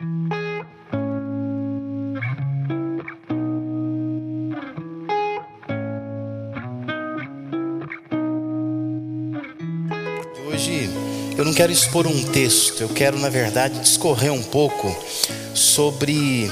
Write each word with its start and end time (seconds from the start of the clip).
Hoje 0.00 0.06
eu 11.36 11.44
não 11.44 11.52
quero 11.52 11.72
expor 11.72 12.06
um 12.06 12.22
texto, 12.30 12.80
eu 12.80 12.88
quero, 12.90 13.18
na 13.18 13.28
verdade, 13.28 13.80
discorrer 13.80 14.32
um 14.32 14.40
pouco 14.40 14.96
sobre 15.52 16.48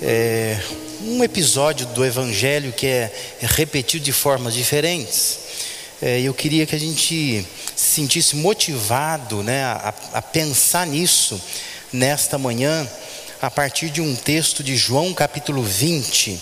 é, 0.00 0.58
um 1.02 1.22
episódio 1.22 1.84
do 1.88 2.02
Evangelho 2.02 2.72
que 2.72 2.86
é 2.86 3.12
repetido 3.42 4.06
de 4.06 4.12
formas 4.12 4.54
diferentes. 4.54 5.40
É, 6.00 6.22
eu 6.22 6.32
queria 6.32 6.64
que 6.64 6.74
a 6.74 6.80
gente 6.80 7.46
se 7.76 7.94
sentisse 7.94 8.36
motivado 8.36 9.42
né, 9.42 9.64
a, 9.64 9.92
a 10.14 10.22
pensar 10.22 10.86
nisso 10.86 11.38
nesta 11.96 12.36
manhã, 12.36 12.86
a 13.40 13.50
partir 13.50 13.88
de 13.88 14.00
um 14.00 14.14
texto 14.14 14.62
de 14.62 14.76
João 14.76 15.14
capítulo 15.14 15.62
20 15.62 16.40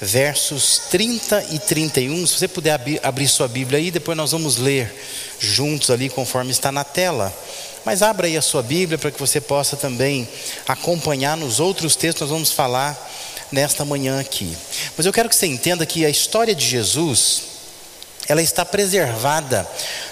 versos 0.00 0.82
30 0.90 1.46
e 1.52 1.58
31. 1.58 2.26
Se 2.26 2.38
você 2.38 2.48
puder 2.48 2.78
abrir, 3.02 3.28
sua 3.28 3.48
Bíblia 3.48 3.78
aí, 3.78 3.90
depois 3.90 4.16
nós 4.16 4.32
vamos 4.32 4.56
ler 4.56 4.92
juntos 5.38 5.90
ali, 5.90 6.08
conforme 6.08 6.50
está 6.50 6.70
na 6.70 6.84
tela. 6.84 7.32
Mas 7.84 8.02
abra 8.02 8.26
aí 8.26 8.36
a 8.36 8.42
sua 8.42 8.62
Bíblia 8.62 8.98
para 8.98 9.10
que 9.10 9.18
você 9.18 9.40
possa 9.40 9.76
também 9.76 10.28
acompanhar 10.66 11.36
nos 11.36 11.60
outros 11.60 11.94
textos, 11.94 12.22
nós 12.22 12.30
vamos 12.30 12.50
falar 12.50 12.98
nesta 13.50 13.84
manhã 13.84 14.20
aqui. 14.20 14.56
Mas 14.96 15.06
eu 15.06 15.12
quero 15.12 15.28
que 15.28 15.36
você 15.36 15.46
entenda 15.46 15.86
que 15.86 16.04
a 16.04 16.10
história 16.10 16.54
de 16.54 16.66
Jesus, 16.66 17.42
ela 18.28 18.42
está 18.42 18.64
preservada 18.64 19.68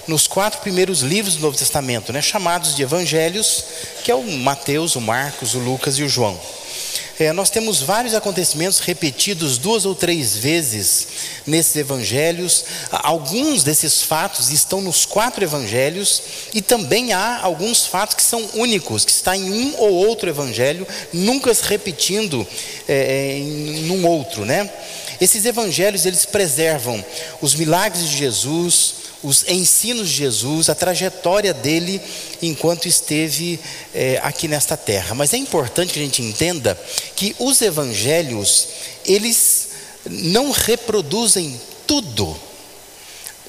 nos 0.06 0.26
quatro 0.26 0.60
primeiros 0.60 1.00
livros 1.00 1.36
do 1.36 1.42
Novo 1.42 1.56
Testamento, 1.56 2.12
né, 2.12 2.22
chamados 2.22 2.74
de 2.74 2.82
evangelhos, 2.82 3.64
que 4.02 4.10
é 4.10 4.14
o 4.14 4.22
Mateus, 4.22 4.96
o 4.96 5.00
Marcos, 5.00 5.54
o 5.54 5.58
Lucas 5.58 5.98
e 5.98 6.02
o 6.02 6.08
João. 6.08 6.38
É, 7.18 7.32
nós 7.32 7.48
temos 7.48 7.80
vários 7.80 8.12
acontecimentos 8.12 8.80
repetidos 8.80 9.56
duas 9.56 9.86
ou 9.86 9.94
três 9.94 10.36
vezes 10.36 11.06
nesses 11.46 11.76
evangelhos. 11.76 12.64
Alguns 12.90 13.62
desses 13.62 14.02
fatos 14.02 14.50
estão 14.50 14.80
nos 14.80 15.06
quatro 15.06 15.44
evangelhos 15.44 16.22
e 16.52 16.60
também 16.60 17.12
há 17.12 17.38
alguns 17.40 17.86
fatos 17.86 18.16
que 18.16 18.22
são 18.22 18.44
únicos, 18.54 19.04
que 19.04 19.12
está 19.12 19.36
em 19.36 19.48
um 19.48 19.74
ou 19.78 19.92
outro 19.92 20.28
evangelho, 20.28 20.86
nunca 21.12 21.54
se 21.54 21.62
repetindo 21.62 22.44
é, 22.88 23.38
em 23.38 23.82
num 23.84 24.04
outro, 24.06 24.44
né? 24.44 24.68
Esses 25.20 25.44
evangelhos 25.44 26.06
eles 26.06 26.24
preservam 26.24 27.02
os 27.40 27.54
milagres 27.54 28.08
de 28.08 28.16
Jesus, 28.16 28.94
os 29.24 29.42
ensinos 29.48 30.10
de 30.10 30.16
Jesus, 30.16 30.68
a 30.68 30.74
trajetória 30.74 31.54
dele 31.54 32.00
enquanto 32.42 32.86
esteve 32.86 33.58
é, 33.94 34.20
aqui 34.22 34.46
nesta 34.46 34.76
terra. 34.76 35.14
Mas 35.14 35.32
é 35.32 35.38
importante 35.38 35.94
que 35.94 35.98
a 35.98 36.02
gente 36.02 36.20
entenda 36.20 36.78
que 37.16 37.34
os 37.38 37.62
evangelhos, 37.62 38.68
eles 39.06 39.68
não 40.04 40.50
reproduzem 40.50 41.58
tudo. 41.86 42.38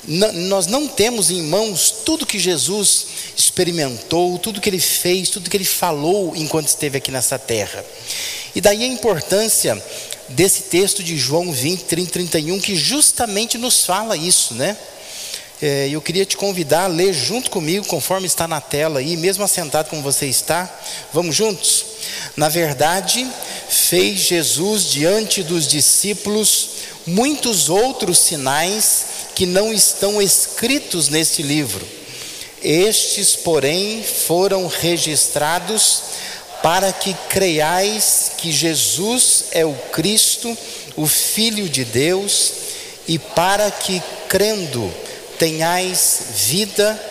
N 0.08 0.31
nós 0.48 0.66
não 0.66 0.88
temos 0.88 1.30
em 1.30 1.42
mãos 1.42 1.92
tudo 2.06 2.26
que 2.26 2.40
Jesus 2.40 3.08
experimentou, 3.36 4.40
tudo 4.40 4.62
que 4.62 4.70
ele 4.70 4.80
fez, 4.80 5.30
tudo 5.30 5.50
que 5.50 5.58
ele 5.58 5.66
falou 5.66 6.34
enquanto 6.38 6.70
esteve 6.70 7.00
aqui 7.00 7.12
nessa 7.12 7.38
terra. 7.38 7.84
E 8.56 8.62
daí 8.62 8.81
a 8.81 8.88
importância 8.88 9.84
desse 10.30 10.64
texto 10.64 11.03
de 11.03 11.18
João 11.18 11.52
20, 11.52 11.84
30, 11.84 12.12
31, 12.12 12.62
que 12.62 12.78
justamente 12.78 13.58
nos 13.58 13.86
fala 13.86 14.16
isso, 14.16 14.53
né? 14.53 14.78
É, 15.61 15.88
eu 15.89 16.02
queria 16.02 16.25
te 16.25 16.36
convidar 16.36 16.84
a 16.84 16.88
ler 16.88 17.14
junto 17.14 17.50
comigo, 17.50 17.86
conforme 17.86 18.28
está 18.28 18.48
na 18.48 18.59
tela 18.59 19.00
aí, 19.00 19.16
mesmo 19.16 19.44
assentado 19.44 19.89
como 19.89 20.02
você 20.02 20.25
está. 20.25 20.70
Vamos 21.14 21.36
juntos? 21.36 21.86
Na 22.36 22.50
verdade, 22.50 23.25
fez 23.70 24.20
Jesus 24.20 24.92
diante 24.92 25.42
dos 25.44 25.67
discípulos 25.67 26.70
muitos 27.06 27.70
outros 27.70 28.17
sinais 28.17 29.06
que 29.34 29.45
não 29.45 29.72
estão 29.72 30.22
escritos 30.22 31.07
neste 31.07 31.41
livro. 31.41 31.85
Estes, 32.62 33.35
porém, 33.35 34.03
foram 34.03 34.68
registrados 34.68 36.02
para 36.63 36.91
que 36.91 37.13
creiais 37.29 38.31
que 38.38 38.52
Jesus 38.52 39.46
é 39.52 39.66
o 39.66 39.74
Cristo, 39.91 40.58
o 40.96 41.06
Filho 41.06 41.69
de 41.69 41.85
Deus, 41.85 42.53
e 43.08 43.19
para 43.19 43.69
que, 43.69 44.02
crendo, 44.28 44.91
tenhais 45.38 46.19
vida 46.47 47.01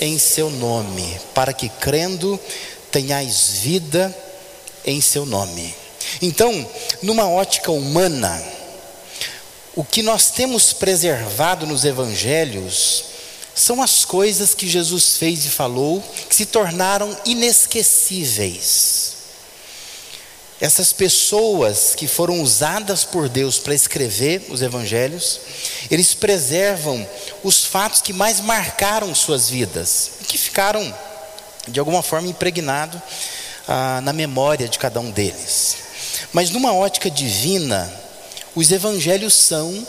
em 0.00 0.18
seu 0.18 0.50
nome, 0.50 1.20
para 1.34 1.52
que 1.52 1.68
crendo 1.68 2.40
tenhais 2.90 3.50
vida 3.62 4.14
em 4.84 5.00
seu 5.00 5.26
nome. 5.26 5.74
Então, 6.22 6.68
numa 7.02 7.28
ótica 7.28 7.70
humana, 7.70 8.42
o 9.74 9.84
que 9.84 10.02
nós 10.02 10.30
temos 10.30 10.72
preservado 10.72 11.66
nos 11.66 11.84
evangelhos 11.84 13.04
são 13.54 13.82
as 13.82 14.04
coisas 14.04 14.54
que 14.54 14.68
Jesus 14.68 15.16
fez 15.16 15.44
e 15.44 15.48
falou 15.48 16.02
que 16.28 16.34
se 16.34 16.46
tornaram 16.46 17.16
inesquecíveis. 17.24 19.19
Essas 20.60 20.92
pessoas 20.92 21.94
que 21.94 22.06
foram 22.06 22.42
usadas 22.42 23.02
por 23.02 23.30
Deus 23.30 23.58
para 23.58 23.74
escrever 23.74 24.46
os 24.50 24.60
evangelhos, 24.60 25.40
eles 25.90 26.12
preservam 26.12 27.08
os 27.42 27.64
fatos 27.64 28.02
que 28.02 28.12
mais 28.12 28.40
marcaram 28.40 29.14
suas 29.14 29.48
vidas 29.48 30.10
e 30.20 30.24
que 30.24 30.36
ficaram, 30.36 30.94
de 31.66 31.80
alguma 31.80 32.02
forma, 32.02 32.28
impregnados 32.28 33.00
ah, 33.66 34.02
na 34.02 34.12
memória 34.12 34.68
de 34.68 34.78
cada 34.78 35.00
um 35.00 35.10
deles. 35.10 35.76
Mas 36.30 36.50
numa 36.50 36.74
ótica 36.74 37.10
divina, 37.10 37.90
os 38.54 38.70
evangelhos 38.70 39.32
são 39.32 39.86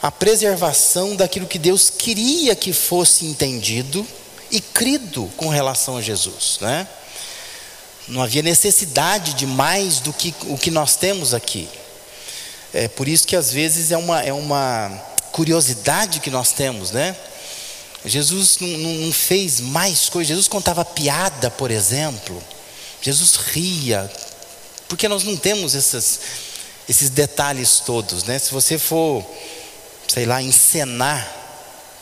a 0.00 0.10
preservação 0.10 1.16
daquilo 1.16 1.46
que 1.46 1.58
Deus 1.58 1.90
queria 1.90 2.56
que 2.56 2.72
fosse 2.72 3.26
entendido 3.26 4.06
e 4.50 4.58
crido 4.60 5.30
com 5.36 5.48
relação 5.48 5.98
a 5.98 6.02
Jesus, 6.02 6.58
né? 6.62 6.86
Não 8.08 8.22
havia 8.22 8.42
necessidade 8.42 9.34
de 9.34 9.46
mais 9.46 10.00
do 10.00 10.12
que 10.12 10.34
o 10.44 10.56
que 10.56 10.70
nós 10.70 10.96
temos 10.96 11.34
aqui. 11.34 11.68
É 12.72 12.88
por 12.88 13.08
isso 13.08 13.26
que 13.26 13.36
às 13.36 13.52
vezes 13.52 13.92
é 13.92 13.96
uma, 13.96 14.22
é 14.22 14.32
uma 14.32 14.90
curiosidade 15.32 16.20
que 16.20 16.30
nós 16.30 16.52
temos, 16.52 16.90
né? 16.90 17.16
Jesus 18.04 18.58
não, 18.60 18.68
não 18.68 19.12
fez 19.12 19.60
mais 19.60 20.08
coisas. 20.08 20.28
Jesus 20.28 20.48
contava 20.48 20.84
piada, 20.84 21.50
por 21.50 21.70
exemplo. 21.70 22.42
Jesus 23.02 23.36
ria. 23.36 24.10
Porque 24.88 25.08
nós 25.08 25.24
não 25.24 25.36
temos 25.36 25.74
essas, 25.74 26.20
esses 26.88 27.10
detalhes 27.10 27.80
todos, 27.80 28.24
né? 28.24 28.38
Se 28.38 28.50
você 28.52 28.78
for, 28.78 29.24
sei 30.06 30.24
lá, 30.24 30.42
encenar 30.42 31.36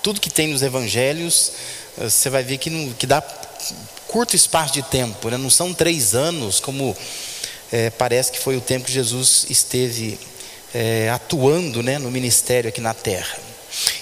tudo 0.02 0.20
que 0.20 0.30
tem 0.30 0.48
nos 0.48 0.62
evangelhos, 0.62 1.52
eh, 1.98 2.08
você 2.08 2.30
vai 2.30 2.44
ver 2.44 2.58
que, 2.58 2.70
não, 2.70 2.92
que 2.92 3.06
dá 3.06 3.20
curto 4.16 4.34
espaço 4.34 4.72
de 4.72 4.80
tempo, 4.80 5.28
né? 5.28 5.36
não 5.36 5.50
são 5.50 5.74
três 5.74 6.14
anos, 6.14 6.58
como 6.58 6.96
é, 7.70 7.90
parece 7.90 8.32
que 8.32 8.38
foi 8.38 8.56
o 8.56 8.62
tempo 8.62 8.86
que 8.86 8.92
Jesus 8.92 9.44
esteve 9.50 10.18
é, 10.72 11.10
atuando 11.10 11.82
né, 11.82 11.98
no 11.98 12.10
ministério 12.10 12.66
aqui 12.66 12.80
na 12.80 12.94
terra. 12.94 13.38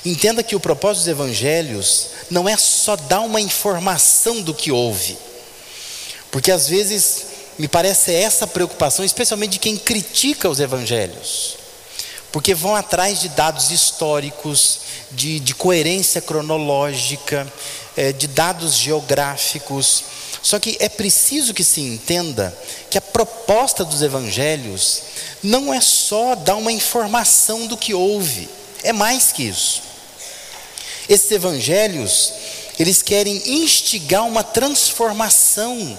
Entenda 0.06 0.40
que 0.40 0.54
o 0.54 0.60
propósito 0.60 1.00
dos 1.00 1.08
evangelhos 1.08 2.10
não 2.30 2.48
é 2.48 2.56
só 2.56 2.94
dar 2.94 3.22
uma 3.22 3.40
informação 3.40 4.40
do 4.40 4.54
que 4.54 4.70
houve, 4.70 5.18
porque 6.30 6.52
às 6.52 6.68
vezes 6.68 7.26
me 7.58 7.66
parece 7.66 8.14
essa 8.14 8.46
preocupação, 8.46 9.04
especialmente 9.04 9.54
de 9.54 9.58
quem 9.58 9.76
critica 9.76 10.48
os 10.48 10.60
evangelhos, 10.60 11.56
porque 12.34 12.52
vão 12.52 12.74
atrás 12.74 13.20
de 13.20 13.28
dados 13.28 13.70
históricos, 13.70 14.80
de, 15.12 15.38
de 15.38 15.54
coerência 15.54 16.20
cronológica, 16.20 17.46
é, 17.96 18.10
de 18.10 18.26
dados 18.26 18.74
geográficos. 18.74 20.02
Só 20.42 20.58
que 20.58 20.76
é 20.80 20.88
preciso 20.88 21.54
que 21.54 21.62
se 21.62 21.80
entenda 21.80 22.52
que 22.90 22.98
a 22.98 23.00
proposta 23.00 23.84
dos 23.84 24.02
evangelhos 24.02 25.02
não 25.44 25.72
é 25.72 25.80
só 25.80 26.34
dar 26.34 26.56
uma 26.56 26.72
informação 26.72 27.68
do 27.68 27.76
que 27.76 27.94
houve, 27.94 28.48
é 28.82 28.92
mais 28.92 29.30
que 29.30 29.44
isso. 29.44 29.80
Esses 31.08 31.30
evangelhos, 31.30 32.32
eles 32.80 33.00
querem 33.00 33.40
instigar 33.46 34.26
uma 34.26 34.42
transformação 34.42 35.96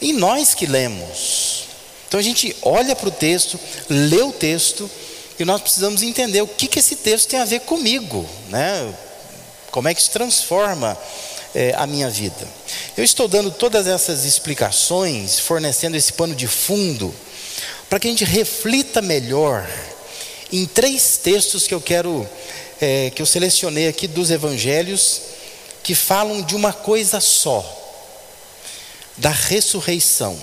em 0.00 0.12
nós 0.12 0.54
que 0.54 0.66
lemos. 0.66 1.66
Então 2.08 2.18
a 2.18 2.22
gente 2.22 2.56
olha 2.62 2.96
para 2.96 3.08
o 3.08 3.12
texto, 3.12 3.60
lê 3.88 4.22
o 4.22 4.32
texto, 4.32 4.90
nós 5.44 5.60
precisamos 5.60 6.02
entender 6.02 6.42
o 6.42 6.46
que, 6.46 6.66
que 6.66 6.78
esse 6.78 6.96
texto 6.96 7.28
tem 7.28 7.40
a 7.40 7.44
ver 7.44 7.60
comigo, 7.60 8.28
né? 8.48 8.94
Como 9.70 9.88
é 9.88 9.94
que 9.94 10.02
se 10.02 10.10
transforma 10.10 10.98
é, 11.54 11.74
a 11.76 11.86
minha 11.86 12.10
vida? 12.10 12.46
Eu 12.96 13.02
estou 13.02 13.26
dando 13.26 13.50
todas 13.50 13.86
essas 13.86 14.24
explicações, 14.24 15.40
fornecendo 15.40 15.96
esse 15.96 16.12
pano 16.12 16.34
de 16.34 16.46
fundo, 16.46 17.14
para 17.88 17.98
que 17.98 18.06
a 18.06 18.10
gente 18.10 18.24
reflita 18.24 19.00
melhor 19.00 19.68
em 20.52 20.66
três 20.66 21.16
textos 21.16 21.66
que 21.66 21.72
eu 21.72 21.80
quero, 21.80 22.28
é, 22.80 23.10
que 23.10 23.22
eu 23.22 23.26
selecionei 23.26 23.88
aqui 23.88 24.06
dos 24.06 24.30
evangelhos, 24.30 25.22
que 25.82 25.94
falam 25.94 26.42
de 26.42 26.54
uma 26.54 26.72
coisa 26.72 27.20
só, 27.20 27.64
da 29.16 29.30
ressurreição. 29.30 30.38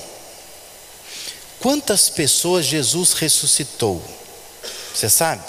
Quantas 1.59 2.09
pessoas 2.09 2.65
Jesus 2.65 3.13
ressuscitou? 3.13 4.01
Você 4.93 5.09
sabe? 5.09 5.43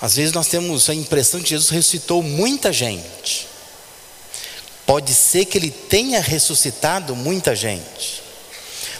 Às 0.00 0.16
vezes 0.16 0.32
nós 0.32 0.48
temos 0.48 0.90
a 0.90 0.94
impressão 0.94 1.40
que 1.40 1.50
Jesus 1.50 1.70
ressuscitou 1.70 2.22
muita 2.22 2.72
gente. 2.72 3.46
Pode 4.84 5.14
ser 5.14 5.44
que 5.44 5.56
ele 5.56 5.70
tenha 5.70 6.20
ressuscitado 6.20 7.14
muita 7.14 7.54
gente. 7.54 8.22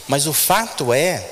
Mas 0.07 0.27
o 0.27 0.33
fato 0.33 0.93
é 0.93 1.29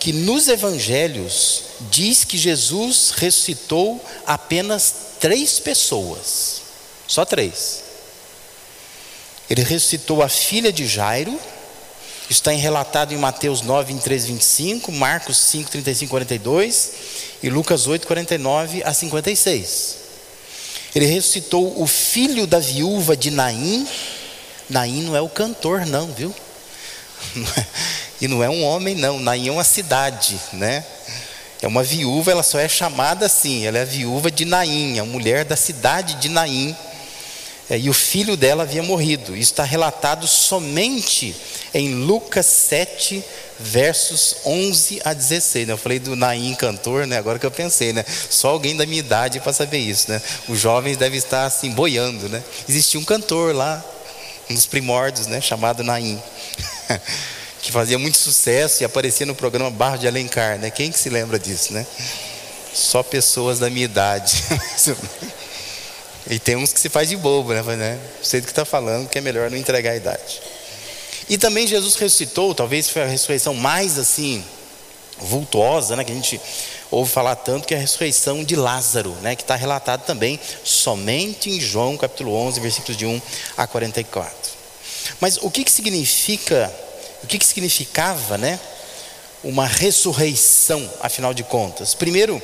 que 0.00 0.12
nos 0.12 0.48
evangelhos 0.48 1.62
diz 1.82 2.24
que 2.24 2.36
Jesus 2.36 3.12
ressuscitou 3.16 4.04
apenas 4.26 4.94
três 5.20 5.60
pessoas. 5.60 6.62
Só 7.06 7.24
três. 7.24 7.84
Ele 9.48 9.62
ressuscitou 9.62 10.22
a 10.22 10.28
filha 10.28 10.72
de 10.72 10.86
Jairo, 10.86 11.38
está 12.36 12.50
relatado 12.52 13.12
em 13.12 13.16
Mateus 13.16 13.62
9, 13.62 13.92
23, 13.92 14.26
25, 14.26 14.92
Marcos 14.92 15.38
5, 15.38 15.70
35, 15.70 16.10
42 16.10 16.92
e 17.42 17.50
Lucas 17.50 17.86
8, 17.86 18.06
49 18.06 18.82
a 18.84 18.92
56. 18.92 19.96
Ele 20.94 21.06
ressuscitou 21.06 21.80
o 21.80 21.86
filho 21.86 22.46
da 22.46 22.58
viúva 22.58 23.16
de 23.16 23.30
Naim. 23.30 23.86
Naim 24.68 25.02
não 25.02 25.16
é 25.16 25.20
o 25.20 25.28
cantor, 25.28 25.86
não, 25.86 26.06
viu? 26.12 26.34
E 28.20 28.28
não 28.28 28.40
é 28.40 28.48
um 28.48 28.62
homem, 28.62 28.94
não. 28.94 29.18
Naim 29.18 29.48
é 29.48 29.50
uma 29.50 29.64
cidade, 29.64 30.38
né? 30.52 30.84
É 31.60 31.66
uma 31.66 31.82
viúva, 31.82 32.30
ela 32.30 32.44
só 32.44 32.56
é 32.56 32.68
chamada 32.68 33.26
assim. 33.26 33.66
Ela 33.66 33.78
é 33.78 33.82
a 33.82 33.84
viúva 33.84 34.30
de 34.30 34.44
Naim, 34.44 35.00
a 35.00 35.04
mulher 35.04 35.44
da 35.44 35.56
cidade 35.56 36.14
de 36.14 36.28
Naim. 36.28 36.76
É, 37.68 37.76
e 37.76 37.90
o 37.90 37.92
filho 37.92 38.36
dela 38.36 38.62
havia 38.62 38.82
morrido. 38.82 39.36
Isso 39.36 39.50
está 39.50 39.64
relatado 39.64 40.28
somente 40.28 41.34
em 41.74 41.94
Lucas 41.94 42.46
7, 42.46 43.24
versos 43.58 44.36
11 44.44 45.00
a 45.04 45.12
16. 45.12 45.68
Eu 45.68 45.78
falei 45.78 45.98
do 45.98 46.14
Naim 46.14 46.54
cantor, 46.54 47.06
né? 47.06 47.16
Agora 47.16 47.38
que 47.38 47.46
eu 47.46 47.50
pensei, 47.50 47.92
né? 47.92 48.04
Só 48.30 48.48
alguém 48.48 48.76
da 48.76 48.84
minha 48.84 49.00
idade 49.00 49.40
para 49.40 49.52
saber 49.52 49.78
isso, 49.78 50.10
né? 50.10 50.20
Os 50.48 50.60
jovens 50.60 50.96
devem 50.96 51.18
estar 51.18 51.44
assim 51.44 51.70
boiando, 51.70 52.28
né? 52.28 52.42
Existia 52.68 53.00
um 53.00 53.04
cantor 53.04 53.54
lá, 53.54 53.82
dos 54.50 54.66
primórdios, 54.66 55.26
né? 55.26 55.40
Chamado 55.40 55.82
Naim. 55.82 56.20
que 57.62 57.70
fazia 57.70 57.98
muito 57.98 58.18
sucesso 58.18 58.82
e 58.82 58.84
aparecia 58.84 59.24
no 59.24 59.34
programa 59.34 59.70
Barro 59.70 59.96
de 59.96 60.06
Alencar, 60.06 60.58
né? 60.58 60.70
Quem 60.70 60.90
que 60.90 60.98
se 60.98 61.08
lembra 61.08 61.38
disso, 61.38 61.72
né? 61.72 61.86
Só 62.74 63.02
pessoas 63.02 63.58
da 63.60 63.70
minha 63.70 63.84
idade. 63.84 64.42
e 66.28 66.38
tem 66.38 66.56
uns 66.56 66.72
que 66.72 66.80
se 66.80 66.88
faz 66.88 67.08
de 67.08 67.16
bobo, 67.16 67.52
né? 67.52 67.62
né? 67.76 67.98
Sei 68.22 68.40
do 68.40 68.44
que 68.44 68.50
está 68.50 68.64
falando, 68.64 69.08
que 69.08 69.18
é 69.18 69.20
melhor 69.20 69.48
não 69.50 69.56
entregar 69.56 69.92
a 69.92 69.96
idade. 69.96 70.42
E 71.28 71.38
também 71.38 71.66
Jesus 71.66 71.94
ressuscitou, 71.94 72.54
talvez 72.54 72.88
foi 72.88 73.02
a 73.02 73.06
ressurreição 73.06 73.54
mais 73.54 73.98
assim 73.98 74.44
vultuosa, 75.18 75.96
né? 75.96 76.04
Que 76.04 76.12
a 76.12 76.14
gente 76.14 76.40
ouve 76.90 77.10
falar 77.10 77.36
tanto 77.36 77.66
que 77.66 77.74
é 77.74 77.76
a 77.76 77.80
ressurreição 77.80 78.44
de 78.44 78.56
Lázaro, 78.56 79.10
né? 79.22 79.36
Que 79.36 79.42
está 79.42 79.54
relatado 79.54 80.04
também 80.04 80.38
somente 80.64 81.50
em 81.50 81.60
João 81.60 81.96
capítulo 81.96 82.34
11, 82.34 82.60
versículos 82.60 82.96
de 82.96 83.06
1 83.06 83.20
a 83.56 83.66
44. 83.66 84.52
Mas 85.20 85.38
o 85.38 85.50
que, 85.50 85.64
que 85.64 85.70
significa 85.70 86.72
o 87.22 87.26
que, 87.26 87.38
que 87.38 87.46
significava, 87.46 88.36
né? 88.36 88.58
Uma 89.44 89.66
ressurreição, 89.66 90.88
afinal 91.00 91.34
de 91.34 91.42
contas. 91.42 91.94
Primeiro, 91.94 92.40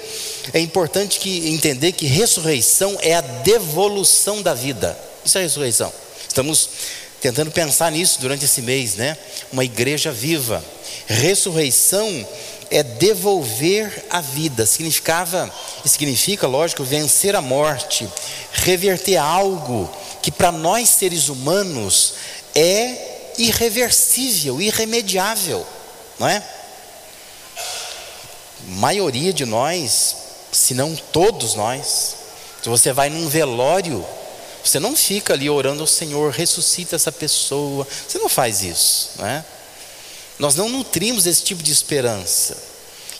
é 0.52 0.58
importante 0.58 1.18
que 1.20 1.48
entender 1.48 1.92
que 1.92 2.06
ressurreição 2.06 2.96
é 3.00 3.14
a 3.14 3.20
devolução 3.20 4.42
da 4.42 4.54
vida. 4.54 4.98
Isso 5.24 5.38
é 5.38 5.42
ressurreição. 5.42 5.92
Estamos 6.26 6.70
tentando 7.20 7.50
pensar 7.50 7.90
nisso 7.92 8.20
durante 8.20 8.44
esse 8.44 8.62
mês, 8.62 8.94
né? 8.94 9.16
Uma 9.52 9.64
igreja 9.64 10.12
viva. 10.12 10.64
Ressurreição 11.06 12.26
é 12.70 12.82
devolver 12.82 14.04
a 14.10 14.20
vida. 14.20 14.66
Significava, 14.66 15.50
significa, 15.84 16.46
lógico, 16.46 16.84
vencer 16.84 17.34
a 17.34 17.40
morte, 17.40 18.08
reverter 18.52 19.16
algo 19.16 19.90
que 20.22 20.30
para 20.30 20.52
nós 20.52 20.88
seres 20.88 21.28
humanos 21.28 22.14
é 22.54 23.32
irreversível, 23.38 24.60
irremediável, 24.60 25.66
não 26.18 26.28
é? 26.28 26.42
maioria 28.68 29.32
de 29.32 29.44
nós, 29.46 30.16
se 30.52 30.74
não 30.74 30.94
todos 30.94 31.54
nós, 31.54 32.16
se 32.62 32.68
você 32.68 32.92
vai 32.92 33.08
num 33.08 33.28
velório, 33.28 34.04
você 34.64 34.78
não 34.78 34.96
fica 34.96 35.32
ali 35.32 35.48
orando 35.48 35.82
ao 35.82 35.86
Senhor, 35.86 36.32
ressuscita 36.32 36.96
essa 36.96 37.12
pessoa. 37.12 37.86
Você 38.06 38.18
não 38.18 38.28
faz 38.28 38.62
isso, 38.62 39.10
não 39.16 39.26
é? 39.26 39.44
Nós 40.38 40.54
não 40.54 40.68
nutrimos 40.68 41.26
esse 41.26 41.42
tipo 41.42 41.62
de 41.62 41.72
esperança. 41.72 42.56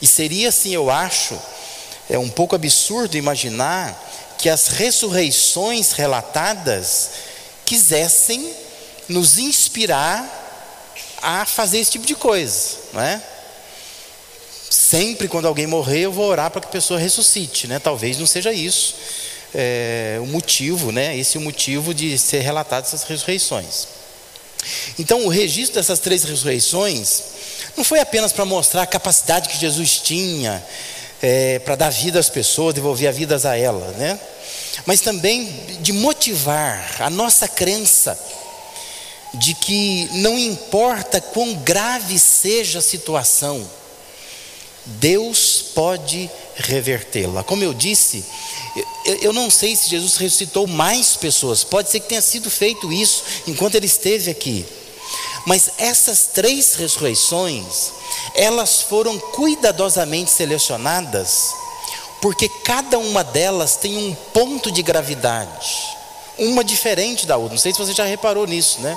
E 0.00 0.06
seria 0.06 0.50
assim, 0.50 0.74
eu 0.74 0.90
acho, 0.90 1.38
é 2.08 2.18
um 2.18 2.28
pouco 2.28 2.54
absurdo 2.54 3.16
imaginar 3.16 4.06
que 4.38 4.48
as 4.48 4.68
ressurreições 4.68 5.92
relatadas 5.92 7.10
quisessem 7.64 8.54
nos 9.08 9.38
inspirar 9.38 10.36
a 11.20 11.44
fazer 11.44 11.78
esse 11.78 11.90
tipo 11.92 12.06
de 12.06 12.14
coisa, 12.14 12.76
não 12.92 13.00
é? 13.00 13.20
Sempre 14.70 15.26
quando 15.28 15.48
alguém 15.48 15.66
morrer, 15.66 16.00
eu 16.00 16.12
vou 16.12 16.26
orar 16.26 16.50
para 16.50 16.60
que 16.60 16.68
a 16.68 16.70
pessoa 16.70 17.00
ressuscite, 17.00 17.66
né? 17.66 17.78
Talvez 17.78 18.18
não 18.18 18.26
seja 18.26 18.52
isso 18.52 18.94
é, 19.54 20.18
o 20.20 20.26
motivo, 20.26 20.92
né? 20.92 21.16
Esse 21.16 21.36
é 21.36 21.40
o 21.40 21.42
motivo 21.42 21.94
de 21.94 22.18
ser 22.18 22.40
relatado 22.40 22.84
essas 22.84 23.04
ressurreições. 23.04 23.86
Então, 24.98 25.24
o 25.24 25.28
registro 25.28 25.76
dessas 25.76 25.98
três 25.98 26.24
ressurreições 26.24 27.22
não 27.76 27.84
foi 27.84 28.00
apenas 28.00 28.32
para 28.32 28.44
mostrar 28.44 28.82
a 28.82 28.86
capacidade 28.86 29.48
que 29.48 29.58
Jesus 29.58 29.98
tinha 29.98 30.64
é, 31.22 31.58
para 31.60 31.76
dar 31.76 31.90
vida 31.90 32.18
às 32.18 32.28
pessoas, 32.28 32.74
devolver 32.74 33.08
a 33.08 33.12
vidas 33.12 33.46
a 33.46 33.56
elas, 33.56 33.96
né? 33.96 34.18
Mas 34.86 35.00
também 35.00 35.46
de 35.80 35.92
motivar 35.92 36.96
a 37.00 37.10
nossa 37.10 37.48
crença 37.48 38.18
de 39.34 39.54
que 39.54 40.08
não 40.14 40.38
importa 40.38 41.20
quão 41.20 41.54
grave 41.54 42.18
seja 42.18 42.78
a 42.78 42.82
situação, 42.82 43.68
Deus 45.00 45.64
pode 45.74 46.30
revertê-la. 46.56 47.42
Como 47.42 47.62
eu 47.62 47.72
disse, 47.72 48.24
eu 49.22 49.32
não 49.32 49.50
sei 49.50 49.76
se 49.76 49.90
Jesus 49.90 50.16
ressuscitou 50.16 50.66
mais 50.66 51.16
pessoas, 51.16 51.64
pode 51.64 51.90
ser 51.90 52.00
que 52.00 52.08
tenha 52.08 52.22
sido 52.22 52.50
feito 52.50 52.92
isso 52.92 53.22
enquanto 53.46 53.74
ele 53.74 53.86
esteve 53.86 54.30
aqui. 54.30 54.66
Mas 55.46 55.70
essas 55.78 56.26
três 56.32 56.74
ressurreições, 56.74 57.92
elas 58.34 58.82
foram 58.82 59.18
cuidadosamente 59.18 60.30
selecionadas, 60.30 61.54
porque 62.20 62.48
cada 62.64 62.98
uma 62.98 63.22
delas 63.22 63.76
tem 63.76 63.96
um 63.96 64.14
ponto 64.32 64.70
de 64.70 64.82
gravidade 64.82 65.98
uma 66.38 66.62
diferente 66.62 67.26
da 67.26 67.36
outra. 67.36 67.54
Não 67.54 67.58
sei 67.58 67.72
se 67.72 67.78
você 67.78 67.92
já 67.92 68.04
reparou 68.04 68.46
nisso, 68.46 68.80
né? 68.80 68.96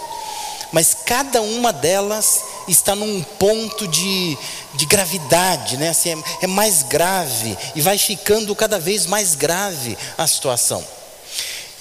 Mas 0.72 0.94
cada 0.94 1.42
uma 1.42 1.74
delas 1.74 2.44
está 2.68 2.96
num 2.96 3.22
ponto 3.22 3.88
de, 3.88 4.38
de 4.76 4.86
gravidade, 4.86 5.78
né? 5.78 5.90
Assim, 5.90 6.12
é, 6.12 6.46
é 6.46 6.48
mais 6.48 6.84
grave 6.84 7.58
e 7.76 7.82
vai 7.82 7.98
ficando 7.98 8.56
cada 8.56 8.80
vez 8.80 9.06
mais 9.06 9.36
grave 9.36 9.98
a 10.18 10.28
situação. 10.28 10.86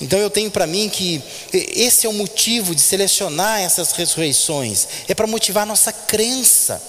Então 0.01 0.19
eu 0.19 0.31
tenho 0.31 0.51
para 0.51 0.67
mim 0.67 0.89
que 0.89 1.23
esse 1.53 2.07
é 2.07 2.09
o 2.09 2.13
motivo 2.13 2.75
de 2.75 2.81
selecionar 2.81 3.61
essas 3.61 3.93
ressurreições, 3.93 4.89
é 5.07 5.15
para 5.15 5.27
motivar 5.27 5.65
a 5.65 5.67
nossa 5.67 5.93
crença 5.93 6.83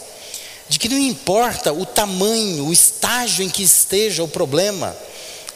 de 0.69 0.79
que 0.79 0.87
não 0.87 0.97
importa 0.97 1.73
o 1.73 1.85
tamanho, 1.85 2.67
o 2.67 2.71
estágio 2.71 3.43
em 3.43 3.49
que 3.49 3.61
esteja 3.61 4.23
o 4.23 4.27
problema, 4.27 4.95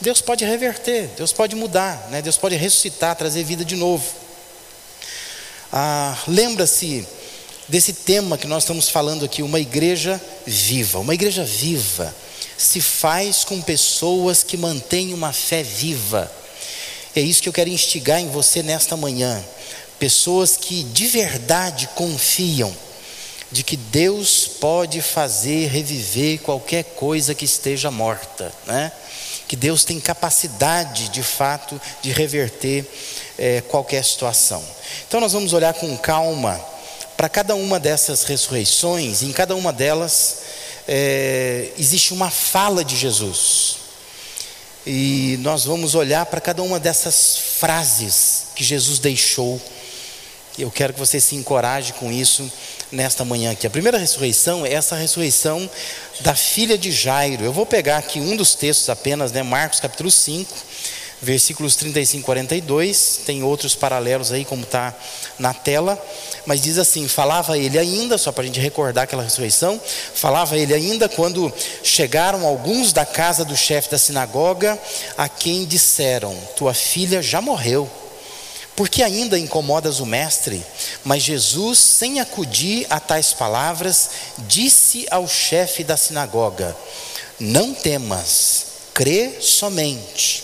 Deus 0.02 0.20
pode 0.20 0.44
reverter, 0.44 1.10
Deus 1.16 1.32
pode 1.32 1.56
mudar, 1.56 2.10
né? 2.12 2.22
Deus 2.22 2.36
pode 2.36 2.56
ressuscitar, 2.58 3.16
trazer 3.16 3.46
vida 3.46 3.64
de 3.64 3.78
novo. 3.78 4.04
Ah, 5.72 6.18
Lembra-se 6.28 7.08
desse 7.68 7.94
tema 7.94 8.38
que 8.38 8.48
nós 8.48 8.64
estamos 8.64 8.90
falando 8.90 9.26
aqui, 9.26 9.42
uma 9.42 9.60
igreja 9.60 10.22
viva. 10.46 11.00
Uma 11.00 11.14
igreja 11.14 11.44
viva 11.44 12.14
se 12.58 12.80
faz 12.80 13.44
com 13.44 13.62
pessoas 13.62 14.44
que 14.44 14.58
mantêm 14.58 15.14
uma 15.14 15.34
fé 15.34 15.64
viva. 15.64 16.32
É 17.16 17.22
isso 17.22 17.42
que 17.42 17.50
eu 17.50 17.54
quero 17.54 17.70
instigar 17.70 18.20
em 18.20 18.30
você 18.30 18.62
nesta 18.62 18.96
manhã. 18.96 19.44
Pessoas 20.00 20.58
que 20.58 20.84
de 20.84 21.08
verdade 21.08 21.90
confiam 21.96 22.76
de 23.52 23.64
que 23.64 23.78
Deus 23.78 24.48
pode 24.60 25.02
fazer 25.02 25.68
reviver 25.68 26.40
qualquer 26.40 26.84
coisa 26.84 27.34
que 27.34 27.46
esteja 27.46 27.90
morta, 27.90 28.52
né? 28.66 28.92
que 29.48 29.56
Deus 29.56 29.84
tem 29.84 30.00
capacidade, 30.00 31.10
de 31.10 31.22
fato, 31.22 31.80
de 32.02 32.12
reverter 32.12 32.86
é, 33.38 33.62
qualquer 33.62 34.04
situação. 34.04 34.64
Então, 35.08 35.22
nós 35.22 35.34
vamos 35.34 35.54
olhar 35.54 35.74
com 35.74 35.96
calma 35.98 36.60
para 37.16 37.30
cada 37.30 37.56
uma 37.56 37.80
dessas 37.80 38.24
ressurreições, 38.24 39.24
em 39.24 39.32
cada 39.32 39.56
uma 39.56 39.72
delas 39.72 40.38
é, 40.88 41.70
existe 41.78 42.14
uma 42.14 42.30
fala 42.30 42.84
de 42.84 42.96
Jesus. 42.96 43.78
E 44.86 45.38
nós 45.40 45.66
vamos 45.66 45.96
olhar 45.96 46.26
para 46.28 46.40
cada 46.40 46.62
uma 46.62 46.80
dessas 46.80 47.38
frases 47.58 48.48
que 48.56 48.64
Jesus 48.64 49.00
deixou 49.00 49.60
Eu 50.60 50.70
quero 50.70 50.94
que 50.94 51.00
você 51.00 51.20
se 51.20 51.36
encoraje 51.36 51.92
com 51.94 52.12
isso 52.12 52.50
nesta 52.92 53.26
manhã 53.26 53.52
aqui. 53.52 53.66
A 53.66 53.70
primeira 53.70 53.98
ressurreição 53.98 54.66
é 54.66 54.74
essa 54.74 54.96
ressurreição 54.96 55.70
da 56.22 56.36
filha 56.36 56.78
de 56.78 56.92
Jairo. 56.92 57.44
Eu 57.44 57.52
vou 57.52 57.66
pegar 57.66 57.98
aqui 57.98 58.20
um 58.20 58.36
dos 58.38 58.56
textos 58.56 58.90
apenas, 58.90 59.32
né? 59.32 59.42
Marcos 59.44 59.80
capítulo 59.80 60.12
5, 60.12 60.56
versículos 61.26 61.76
35 61.76 62.22
e 62.22 62.24
42. 62.24 63.22
Tem 63.26 63.44
outros 63.44 63.76
paralelos 63.76 64.32
aí, 64.32 64.46
como 64.46 64.64
está 64.64 64.94
na 65.38 65.54
tela. 65.54 66.02
Mas 66.46 66.62
diz 66.62 66.78
assim: 66.78 67.08
Falava 67.08 67.58
ele 67.58 67.78
ainda, 67.78 68.18
só 68.18 68.32
para 68.32 68.44
a 68.44 68.48
gente 68.48 68.60
recordar 68.60 69.04
aquela 69.04 69.24
ressurreição, 69.24 69.82
falava 70.14 70.58
ele 70.58 70.74
ainda 70.74 71.10
quando 71.10 71.52
chegaram 71.84 72.46
alguns 72.46 72.94
da 72.94 73.06
casa 73.06 73.44
do 73.44 73.58
chefe 73.58 73.90
da 73.90 73.98
sinagoga, 73.98 74.80
a 75.18 75.28
quem 75.28 75.66
disseram: 75.66 76.34
Tua 76.56 76.74
filha 76.74 77.22
já 77.22 77.42
morreu 77.42 77.90
porque 78.76 79.02
ainda 79.02 79.40
incomodas 79.40 80.02
o 80.02 80.06
Mestre? 80.06 80.64
Mas 81.04 81.24
Jesus, 81.24 81.80
sem 81.80 82.20
acudir 82.20 82.86
a 82.90 83.00
tais 83.00 83.32
palavras, 83.32 84.10
disse 84.40 85.08
ao 85.10 85.28
chefe 85.28 85.84
da 85.84 85.96
sinagoga: 85.96 86.76
Não 87.40 87.74
temas, 87.74 88.66
crê 88.94 89.38
somente. 89.40 90.44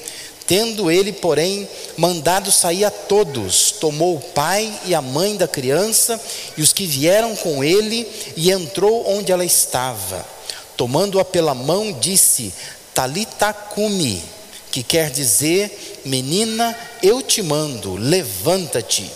Tendo 0.51 0.91
ele, 0.91 1.13
porém, 1.13 1.65
mandado 1.95 2.51
sair 2.51 2.83
a 2.83 2.91
todos, 2.91 3.71
tomou 3.71 4.17
o 4.17 4.19
pai 4.19 4.69
e 4.83 4.93
a 4.93 5.01
mãe 5.01 5.37
da 5.37 5.47
criança 5.47 6.19
e 6.57 6.61
os 6.61 6.73
que 6.73 6.85
vieram 6.85 7.37
com 7.37 7.63
ele, 7.63 8.05
e 8.35 8.51
entrou 8.51 9.09
onde 9.09 9.31
ela 9.31 9.45
estava. 9.45 10.27
Tomando-a 10.75 11.23
pela 11.23 11.55
mão, 11.55 11.93
disse: 11.93 12.53
Talita 12.93 13.53
cumi, 13.53 14.21
que 14.69 14.83
quer 14.83 15.09
dizer: 15.09 16.01
Menina, 16.03 16.77
eu 17.01 17.21
te 17.21 17.41
mando, 17.41 17.95
levanta-te. 17.95 19.09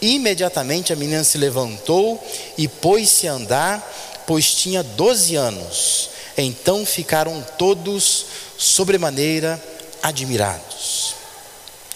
Imediatamente 0.00 0.92
a 0.92 0.96
menina 0.96 1.24
se 1.24 1.36
levantou 1.36 2.24
e 2.56 2.68
pôs-se 2.68 3.26
a 3.26 3.32
andar, 3.32 4.24
pois 4.24 4.54
tinha 4.54 4.84
doze 4.84 5.34
anos. 5.34 6.10
Então 6.38 6.86
ficaram 6.86 7.44
todos 7.58 8.26
sobremaneira 8.56 9.60
admirados. 10.06 11.14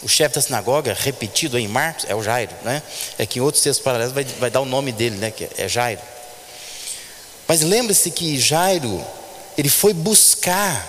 O 0.03 0.09
chefe 0.09 0.35
da 0.35 0.41
sinagoga, 0.41 0.97
repetido 0.99 1.59
em 1.59 1.69
Marcos, 1.69 2.07
é 2.09 2.15
o 2.15 2.23
Jairo, 2.23 2.53
né? 2.65 2.83
É 3.19 3.27
que 3.27 3.39
em 3.39 3.43
outros 3.43 3.63
textos 3.63 3.85
paralelos 3.85 4.15
vai, 4.15 4.25
vai 4.25 4.51
dar 4.51 4.61
o 4.61 4.65
nome 4.65 4.93
dele, 4.93 5.17
né? 5.17 5.31
Que 5.31 5.49
é 5.57 5.69
Jairo. 5.69 6.01
Mas 7.47 7.61
lembre-se 7.61 8.11
que 8.11 8.39
Jairo, 8.39 9.05
ele 9.59 9.69
foi 9.69 9.93
buscar 9.93 10.89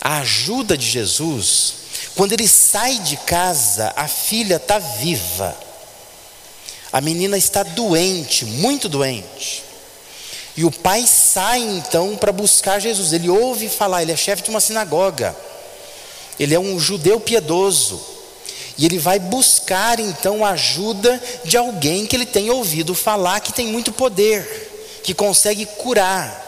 a 0.00 0.18
ajuda 0.18 0.76
de 0.76 0.86
Jesus. 0.86 1.74
Quando 2.16 2.32
ele 2.32 2.48
sai 2.48 2.98
de 2.98 3.16
casa, 3.18 3.92
a 3.94 4.08
filha 4.08 4.56
está 4.56 4.78
viva. 4.78 5.54
A 6.92 7.00
menina 7.00 7.36
está 7.36 7.62
doente, 7.62 8.44
muito 8.46 8.88
doente. 8.88 9.62
E 10.56 10.64
o 10.64 10.70
pai 10.70 11.04
sai 11.06 11.60
então 11.60 12.16
para 12.16 12.32
buscar 12.32 12.78
Jesus. 12.78 13.12
Ele 13.12 13.28
ouve 13.28 13.68
falar, 13.68 14.02
ele 14.02 14.12
é 14.12 14.16
chefe 14.16 14.42
de 14.42 14.50
uma 14.50 14.60
sinagoga. 14.60 15.36
Ele 16.38 16.54
é 16.54 16.60
um 16.60 16.78
judeu 16.78 17.20
piedoso. 17.20 18.00
E 18.76 18.84
ele 18.84 18.98
vai 18.98 19.18
buscar 19.18 20.00
então 20.00 20.44
a 20.44 20.50
ajuda 20.50 21.22
de 21.44 21.56
alguém 21.56 22.06
que 22.06 22.16
ele 22.16 22.26
tem 22.26 22.50
ouvido 22.50 22.94
falar 22.94 23.40
que 23.40 23.52
tem 23.52 23.68
muito 23.68 23.92
poder, 23.92 25.00
que 25.04 25.14
consegue 25.14 25.64
curar. 25.64 26.42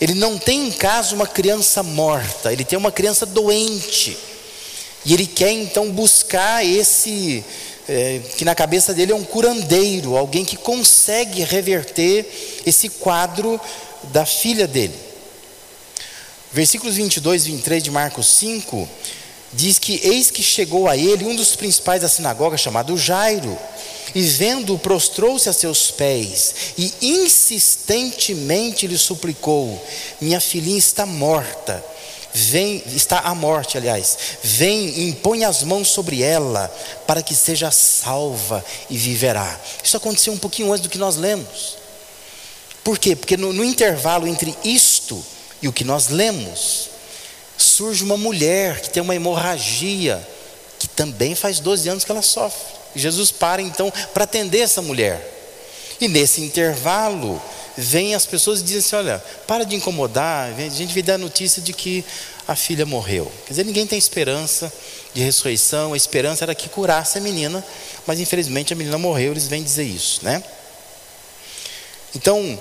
Ele 0.00 0.14
não 0.14 0.36
tem 0.36 0.66
em 0.66 0.72
casa 0.72 1.14
uma 1.14 1.26
criança 1.26 1.82
morta, 1.82 2.52
ele 2.52 2.64
tem 2.64 2.76
uma 2.76 2.90
criança 2.90 3.24
doente. 3.24 4.18
E 5.04 5.14
ele 5.14 5.26
quer 5.26 5.52
então 5.52 5.90
buscar 5.92 6.64
esse 6.66 7.44
é, 7.88 8.20
que 8.36 8.44
na 8.44 8.54
cabeça 8.54 8.92
dele 8.92 9.12
é 9.12 9.14
um 9.14 9.24
curandeiro, 9.24 10.16
alguém 10.16 10.44
que 10.44 10.56
consegue 10.56 11.44
reverter 11.44 12.26
esse 12.66 12.88
quadro 12.88 13.60
da 14.04 14.24
filha 14.26 14.66
dele. 14.66 14.94
Versículos 16.54 16.96
22 16.96 17.42
e 17.46 17.50
23 17.50 17.82
de 17.82 17.90
Marcos 17.90 18.26
5 18.38 18.88
diz 19.52 19.78
que 19.78 20.00
eis 20.02 20.30
que 20.30 20.42
chegou 20.42 20.88
a 20.88 20.96
ele 20.96 21.26
um 21.26 21.36
dos 21.36 21.54
principais 21.54 22.00
da 22.00 22.08
sinagoga 22.08 22.56
chamado 22.56 22.96
Jairo, 22.96 23.58
e 24.14 24.22
vendo-o 24.22 24.78
prostrou-se 24.78 25.48
a 25.48 25.52
seus 25.52 25.90
pés 25.90 26.54
e 26.78 26.94
insistentemente 27.02 28.86
lhe 28.86 28.96
suplicou: 28.96 29.84
Minha 30.20 30.40
filhinha 30.40 30.78
está 30.78 31.04
morta 31.04 31.84
Vem, 32.36 32.82
está 32.88 33.20
à 33.20 33.32
morte, 33.32 33.78
aliás. 33.78 34.18
Vem 34.42 34.88
e 34.88 35.08
impõe 35.10 35.44
as 35.44 35.62
mãos 35.62 35.86
sobre 35.86 36.20
ela, 36.20 36.68
para 37.06 37.22
que 37.22 37.32
seja 37.32 37.70
salva 37.70 38.64
e 38.90 38.96
viverá. 38.98 39.56
Isso 39.84 39.96
aconteceu 39.96 40.32
um 40.32 40.38
pouquinho 40.38 40.72
antes 40.72 40.82
do 40.82 40.88
que 40.88 40.98
nós 40.98 41.14
lemos. 41.14 41.76
Por 42.82 42.98
quê? 42.98 43.14
Porque 43.14 43.36
no, 43.36 43.52
no 43.52 43.64
intervalo 43.64 44.26
entre 44.26 44.52
isto 44.64 44.93
e 45.64 45.68
o 45.68 45.72
que 45.72 45.82
nós 45.82 46.08
lemos, 46.08 46.90
surge 47.56 48.04
uma 48.04 48.18
mulher 48.18 48.82
que 48.82 48.90
tem 48.90 49.02
uma 49.02 49.14
hemorragia, 49.14 50.22
que 50.78 50.86
também 50.86 51.34
faz 51.34 51.58
12 51.58 51.88
anos 51.88 52.04
que 52.04 52.12
ela 52.12 52.20
sofre. 52.20 52.74
Jesus 52.94 53.30
para 53.30 53.62
então 53.62 53.90
para 54.12 54.24
atender 54.24 54.58
essa 54.58 54.82
mulher. 54.82 55.26
E 55.98 56.06
nesse 56.06 56.42
intervalo, 56.42 57.40
vêm 57.78 58.14
as 58.14 58.26
pessoas 58.26 58.60
e 58.60 58.64
dizem 58.64 58.80
assim: 58.80 58.96
olha, 58.96 59.24
para 59.46 59.64
de 59.64 59.74
incomodar, 59.74 60.50
a 60.52 60.68
gente 60.68 60.92
vem 60.92 61.02
dar 61.02 61.14
a 61.14 61.18
notícia 61.18 61.62
de 61.62 61.72
que 61.72 62.04
a 62.46 62.54
filha 62.54 62.84
morreu. 62.84 63.32
Quer 63.46 63.54
dizer, 63.54 63.64
ninguém 63.64 63.86
tem 63.86 63.98
esperança 63.98 64.70
de 65.14 65.22
ressurreição, 65.22 65.94
a 65.94 65.96
esperança 65.96 66.44
era 66.44 66.54
que 66.54 66.68
curasse 66.68 67.16
a 67.16 67.22
menina, 67.22 67.64
mas 68.06 68.20
infelizmente 68.20 68.74
a 68.74 68.76
menina 68.76 68.98
morreu, 68.98 69.32
eles 69.32 69.48
vêm 69.48 69.62
dizer 69.62 69.84
isso, 69.84 70.22
né? 70.22 70.44
Então, 72.14 72.60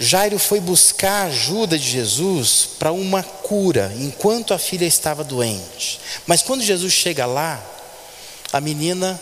Jairo 0.00 0.38
foi 0.38 0.60
buscar 0.60 1.24
a 1.24 1.26
ajuda 1.26 1.76
de 1.76 1.90
Jesus 1.90 2.68
para 2.78 2.92
uma 2.92 3.22
cura, 3.22 3.92
enquanto 3.98 4.54
a 4.54 4.58
filha 4.58 4.84
estava 4.84 5.24
doente. 5.24 6.00
Mas 6.26 6.40
quando 6.40 6.62
Jesus 6.62 6.92
chega 6.92 7.26
lá, 7.26 7.60
a 8.52 8.60
menina 8.60 9.20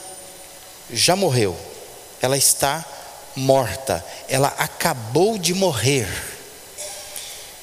já 0.93 1.17
morreu, 1.17 1.57
ela 2.21 2.37
está 2.37 2.85
morta, 3.35 4.05
ela 4.29 4.49
acabou 4.59 5.39
de 5.39 5.55
morrer. 5.55 6.09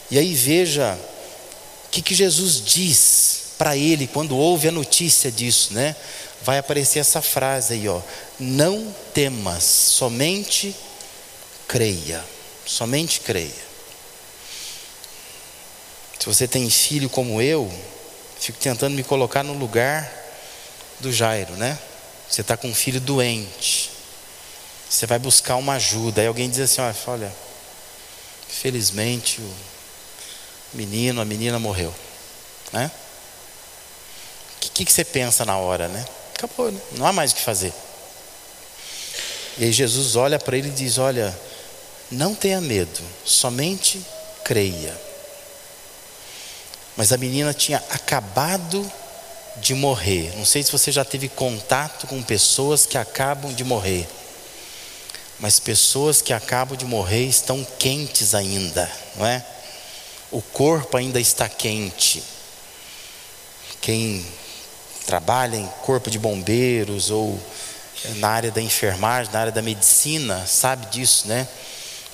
E 0.09 0.17
aí 0.17 0.33
veja 0.33 0.97
o 1.85 1.89
que, 1.89 2.01
que 2.01 2.15
Jesus 2.15 2.63
diz 2.65 3.41
para 3.59 3.77
ele 3.77 4.07
quando 4.07 4.35
ouve 4.35 4.67
a 4.67 4.71
notícia 4.71 5.31
disso, 5.31 5.73
né? 5.73 5.95
Vai 6.41 6.57
aparecer 6.57 6.99
essa 6.99 7.21
frase 7.21 7.73
aí, 7.75 7.87
ó: 7.87 8.01
Não 8.39 8.93
temas, 9.13 9.63
somente 9.63 10.75
creia. 11.67 12.32
Somente 12.65 13.19
creia. 13.19 13.73
Se 16.19 16.25
você 16.25 16.47
tem 16.47 16.69
filho 16.69 17.09
como 17.09 17.41
eu, 17.41 17.71
fico 18.39 18.57
tentando 18.57 18.95
me 18.95 19.03
colocar 19.03 19.43
no 19.43 19.53
lugar 19.53 20.09
do 20.99 21.11
Jairo, 21.11 21.53
né? 21.55 21.77
Você 22.29 22.41
está 22.41 22.55
com 22.55 22.69
um 22.69 22.73
filho 22.73 23.01
doente. 23.01 23.91
Você 24.89 25.05
vai 25.05 25.19
buscar 25.19 25.55
uma 25.55 25.73
ajuda. 25.73 26.21
Aí 26.21 26.27
alguém 26.27 26.49
diz 26.49 26.59
assim: 26.59 26.81
olha, 27.07 27.33
felizmente 28.47 29.41
o 29.41 29.53
menino, 30.73 31.19
a 31.19 31.25
menina 31.25 31.59
morreu. 31.59 31.93
Né? 32.71 32.89
O 34.55 34.59
que, 34.59 34.85
que, 34.85 34.91
você 34.91 35.03
pensa 35.03 35.43
na 35.43 35.57
hora, 35.57 35.87
né? 35.87 36.05
Acabou, 36.35 36.71
né? 36.71 36.79
não 36.93 37.05
há 37.05 37.11
mais 37.11 37.31
o 37.31 37.35
que 37.35 37.41
fazer. 37.41 37.73
E 39.57 39.65
aí 39.65 39.71
Jesus 39.71 40.15
olha 40.15 40.39
para 40.39 40.57
ele 40.57 40.69
e 40.69 40.71
diz: 40.71 40.97
Olha, 40.97 41.37
não 42.13 42.33
tenha 42.33 42.61
medo, 42.61 43.01
somente 43.25 44.01
creia. 44.43 44.99
Mas 46.95 47.11
a 47.11 47.17
menina 47.17 47.53
tinha 47.53 47.83
acabado 47.89 48.89
de 49.57 49.73
morrer. 49.73 50.33
Não 50.37 50.45
sei 50.45 50.63
se 50.63 50.71
você 50.71 50.91
já 50.91 51.03
teve 51.03 51.27
contato 51.27 52.07
com 52.07 52.21
pessoas 52.21 52.85
que 52.85 52.97
acabam 52.97 53.53
de 53.53 53.63
morrer 53.63 54.07
mas 55.43 55.59
pessoas 55.59 56.21
que 56.21 56.31
acabam 56.31 56.77
de 56.77 56.85
morrer 56.85 57.25
estão 57.25 57.67
quentes 57.77 58.33
ainda, 58.33 58.89
não 59.17 59.25
é? 59.25 59.45
O 60.31 60.41
corpo 60.41 60.95
ainda 60.95 61.19
está 61.19 61.49
quente. 61.49 62.23
Quem 63.81 64.25
trabalha 65.05 65.57
em 65.57 65.67
corpo 65.81 66.09
de 66.09 66.17
bombeiros 66.17 67.11
ou 67.11 67.37
na 68.15 68.29
área 68.29 68.51
da 68.51 68.61
enfermagem, 68.61 69.33
na 69.33 69.41
área 69.41 69.51
da 69.51 69.61
medicina, 69.61 70.45
sabe 70.47 70.85
disso, 70.85 71.27
né? 71.27 71.45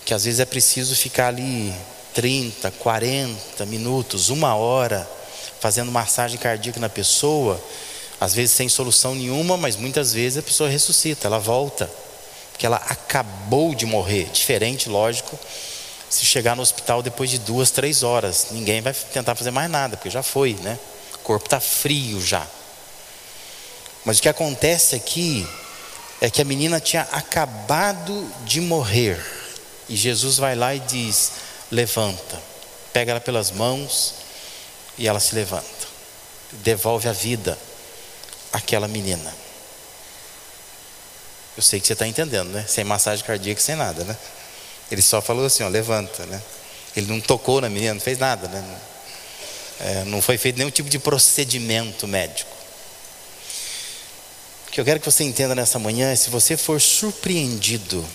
Que 0.10 0.14
às 0.16 0.26
vezes 0.26 0.40
é 0.40 0.46
preciso 0.46 0.96
ficar 0.96 1.28
ali 1.28 1.72
30, 2.16 2.72
40 2.72 3.64
minutos, 3.68 4.30
uma 4.30 4.56
hora, 4.56 5.08
fazendo 5.60 5.92
massagem 5.92 6.40
cardíaca 6.40 6.80
na 6.80 6.90
pessoa, 6.90 7.64
às 8.20 8.34
vezes 8.34 8.56
sem 8.56 8.68
solução 8.68 9.14
nenhuma, 9.14 9.56
mas 9.56 9.76
muitas 9.76 10.12
vezes 10.12 10.40
a 10.40 10.42
pessoa 10.42 10.68
ressuscita, 10.68 11.28
ela 11.28 11.38
volta, 11.38 11.88
porque 12.52 12.66
ela 12.66 12.78
acabou 12.90 13.76
de 13.76 13.86
morrer. 13.86 14.32
Diferente, 14.34 14.90
lógico, 14.90 15.38
se 16.10 16.26
chegar 16.26 16.56
no 16.56 16.64
hospital 16.64 17.04
depois 17.04 17.30
de 17.30 17.38
duas, 17.38 17.70
três 17.70 18.02
horas, 18.02 18.48
ninguém 18.50 18.82
vai 18.82 18.96
tentar 19.14 19.36
fazer 19.36 19.52
mais 19.52 19.70
nada, 19.70 19.96
porque 19.96 20.10
já 20.10 20.24
foi, 20.24 20.54
né? 20.64 20.80
O 21.14 21.18
corpo 21.20 21.46
está 21.46 21.60
frio 21.60 22.20
já. 22.20 22.48
Mas 24.04 24.18
o 24.18 24.24
que 24.24 24.30
acontece 24.30 24.96
aqui 24.96 25.48
é 26.20 26.32
que 26.32 26.42
a 26.42 26.46
menina 26.46 26.80
tinha 26.80 27.04
acabado 27.12 28.28
de 28.44 28.60
morrer. 28.60 29.38
E 29.90 29.96
Jesus 29.96 30.38
vai 30.38 30.56
lá 30.56 30.74
e 30.74 30.80
diz: 30.80 31.32
Levanta. 31.72 32.40
Pega 32.94 33.12
ela 33.12 33.20
pelas 33.20 33.52
mãos 33.52 34.16
e 34.98 35.08
ela 35.08 35.20
se 35.20 35.36
levanta. 35.36 35.68
Devolve 36.64 37.08
a 37.08 37.12
vida 37.12 37.58
àquela 38.54 38.88
menina. 38.88 39.34
Eu 41.58 41.64
sei 41.64 41.80
que 41.80 41.88
você 41.88 41.94
está 41.94 42.08
entendendo, 42.08 42.50
né? 42.50 42.66
Sem 42.68 42.84
massagem 42.84 43.26
cardíaca, 43.26 43.62
sem 43.62 43.76
nada, 43.76 44.04
né? 44.04 44.16
Ele 44.92 45.02
só 45.02 45.22
falou 45.22 45.46
assim: 45.46 45.64
ó, 45.64 45.68
levanta, 45.68 46.26
né? 46.26 46.42
Ele 46.96 47.08
não 47.08 47.20
tocou 47.20 47.62
na 47.62 47.70
menina, 47.70 47.94
não 47.94 48.02
fez 48.02 48.18
nada, 48.18 48.48
né? 48.48 48.80
É, 49.80 50.04
não 50.06 50.22
foi 50.22 50.38
feito 50.38 50.58
nenhum 50.58 50.72
tipo 50.72 50.90
de 50.90 51.00
procedimento 51.00 52.08
médico. 52.08 52.52
O 54.68 54.72
que 54.72 54.80
eu 54.82 54.86
quero 54.86 55.00
que 55.00 55.06
você 55.06 55.24
entenda 55.24 55.56
nessa 55.56 55.80
manhã 55.80 56.12
é: 56.12 56.16
se 56.16 56.30
você 56.30 56.58
for 56.58 56.82
surpreendido 56.82 58.06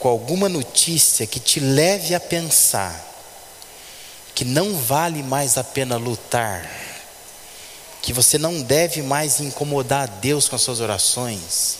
com 0.00 0.08
alguma 0.08 0.48
notícia 0.48 1.26
que 1.26 1.38
te 1.38 1.60
leve 1.60 2.14
a 2.14 2.20
pensar 2.20 3.08
que 4.34 4.46
não 4.46 4.74
vale 4.74 5.22
mais 5.22 5.58
a 5.58 5.62
pena 5.62 5.98
lutar, 5.98 6.66
que 8.00 8.10
você 8.10 8.38
não 8.38 8.62
deve 8.62 9.02
mais 9.02 9.40
incomodar 9.40 10.04
a 10.04 10.06
Deus 10.06 10.48
com 10.48 10.56
as 10.56 10.62
suas 10.62 10.80
orações, 10.80 11.76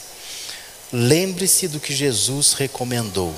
lembre-se 0.92 1.66
do 1.66 1.80
que 1.80 1.94
Jesus 1.94 2.52
recomendou. 2.52 3.34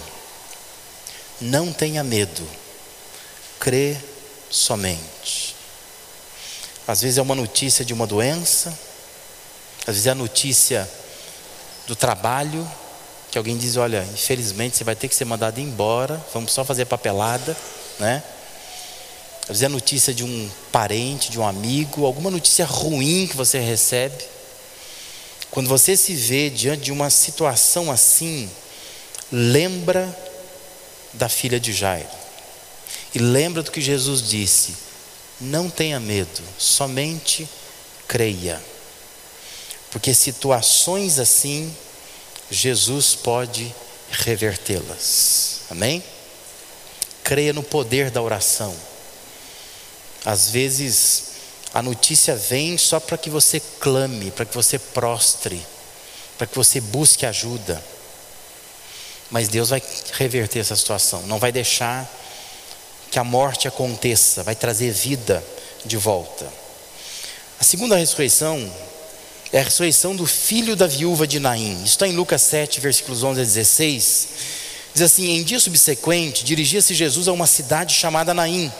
Não 1.40 1.72
tenha 1.72 2.02
medo, 2.02 2.44
crê 3.60 3.96
somente. 4.50 5.54
Às 6.88 7.02
vezes 7.02 7.18
é 7.18 7.22
uma 7.22 7.36
notícia 7.36 7.84
de 7.84 7.92
uma 7.92 8.08
doença, 8.08 8.76
às 9.86 9.94
vezes 9.94 10.06
é 10.08 10.10
a 10.10 10.16
notícia 10.16 10.90
do 11.86 11.94
trabalho, 11.94 12.68
que 13.32 13.38
alguém 13.38 13.56
diz: 13.56 13.76
Olha, 13.76 14.06
infelizmente 14.12 14.76
você 14.76 14.84
vai 14.84 14.94
ter 14.94 15.08
que 15.08 15.14
ser 15.14 15.24
mandado 15.24 15.58
embora, 15.58 16.22
vamos 16.34 16.52
só 16.52 16.64
fazer 16.64 16.84
papelada, 16.84 17.56
né? 17.98 18.22
Às 19.42 19.48
vezes 19.48 19.62
é 19.62 19.68
notícia 19.68 20.14
de 20.14 20.22
um 20.22 20.50
parente, 20.70 21.30
de 21.30 21.40
um 21.40 21.46
amigo, 21.46 22.04
alguma 22.04 22.30
notícia 22.30 22.64
ruim 22.64 23.26
que 23.26 23.36
você 23.36 23.58
recebe. 23.58 24.22
Quando 25.50 25.68
você 25.68 25.96
se 25.96 26.14
vê 26.14 26.48
diante 26.48 26.84
de 26.84 26.92
uma 26.92 27.10
situação 27.10 27.90
assim, 27.90 28.48
lembra 29.32 30.16
da 31.14 31.28
filha 31.28 31.58
de 31.58 31.72
Jairo. 31.72 32.08
E 33.14 33.18
lembra 33.18 33.62
do 33.62 33.72
que 33.72 33.80
Jesus 33.80 34.22
disse: 34.28 34.74
Não 35.40 35.70
tenha 35.70 35.98
medo, 35.98 36.42
somente 36.58 37.48
creia. 38.06 38.62
Porque 39.90 40.14
situações 40.14 41.18
assim, 41.18 41.74
Jesus 42.52 43.14
pode 43.14 43.74
revertê-las. 44.10 45.62
Amém? 45.70 46.04
Creia 47.24 47.50
no 47.50 47.62
poder 47.62 48.10
da 48.10 48.20
oração. 48.20 48.76
Às 50.22 50.50
vezes, 50.50 51.24
a 51.72 51.80
notícia 51.80 52.36
vem 52.36 52.76
só 52.76 53.00
para 53.00 53.16
que 53.16 53.30
você 53.30 53.58
clame, 53.80 54.30
para 54.30 54.44
que 54.44 54.54
você 54.54 54.78
prostre, 54.78 55.66
para 56.36 56.46
que 56.46 56.54
você 56.54 56.78
busque 56.78 57.24
ajuda. 57.24 57.82
Mas 59.30 59.48
Deus 59.48 59.70
vai 59.70 59.82
reverter 60.12 60.58
essa 60.58 60.76
situação, 60.76 61.22
não 61.22 61.38
vai 61.38 61.50
deixar 61.50 62.06
que 63.10 63.18
a 63.18 63.24
morte 63.24 63.66
aconteça, 63.66 64.42
vai 64.42 64.54
trazer 64.54 64.92
vida 64.92 65.42
de 65.86 65.96
volta. 65.96 66.46
A 67.58 67.64
segunda 67.64 67.96
ressurreição 67.96 68.70
é 69.52 69.60
a 69.60 69.64
ressurreição 69.64 70.16
do 70.16 70.26
filho 70.26 70.74
da 70.74 70.86
viúva 70.86 71.26
de 71.26 71.38
Naim. 71.38 71.74
Isso 71.76 71.88
está 71.88 72.08
em 72.08 72.16
Lucas 72.16 72.40
7, 72.42 72.80
versículos 72.80 73.22
11 73.22 73.40
a 73.40 73.44
16. 73.44 74.28
Diz 74.94 75.02
assim: 75.02 75.28
Em 75.28 75.42
dia 75.42 75.60
subsequente, 75.60 76.42
dirigia-se 76.42 76.94
Jesus 76.94 77.28
a 77.28 77.32
uma 77.32 77.46
cidade 77.46 77.94
chamada 77.94 78.32
Naim. 78.32 78.72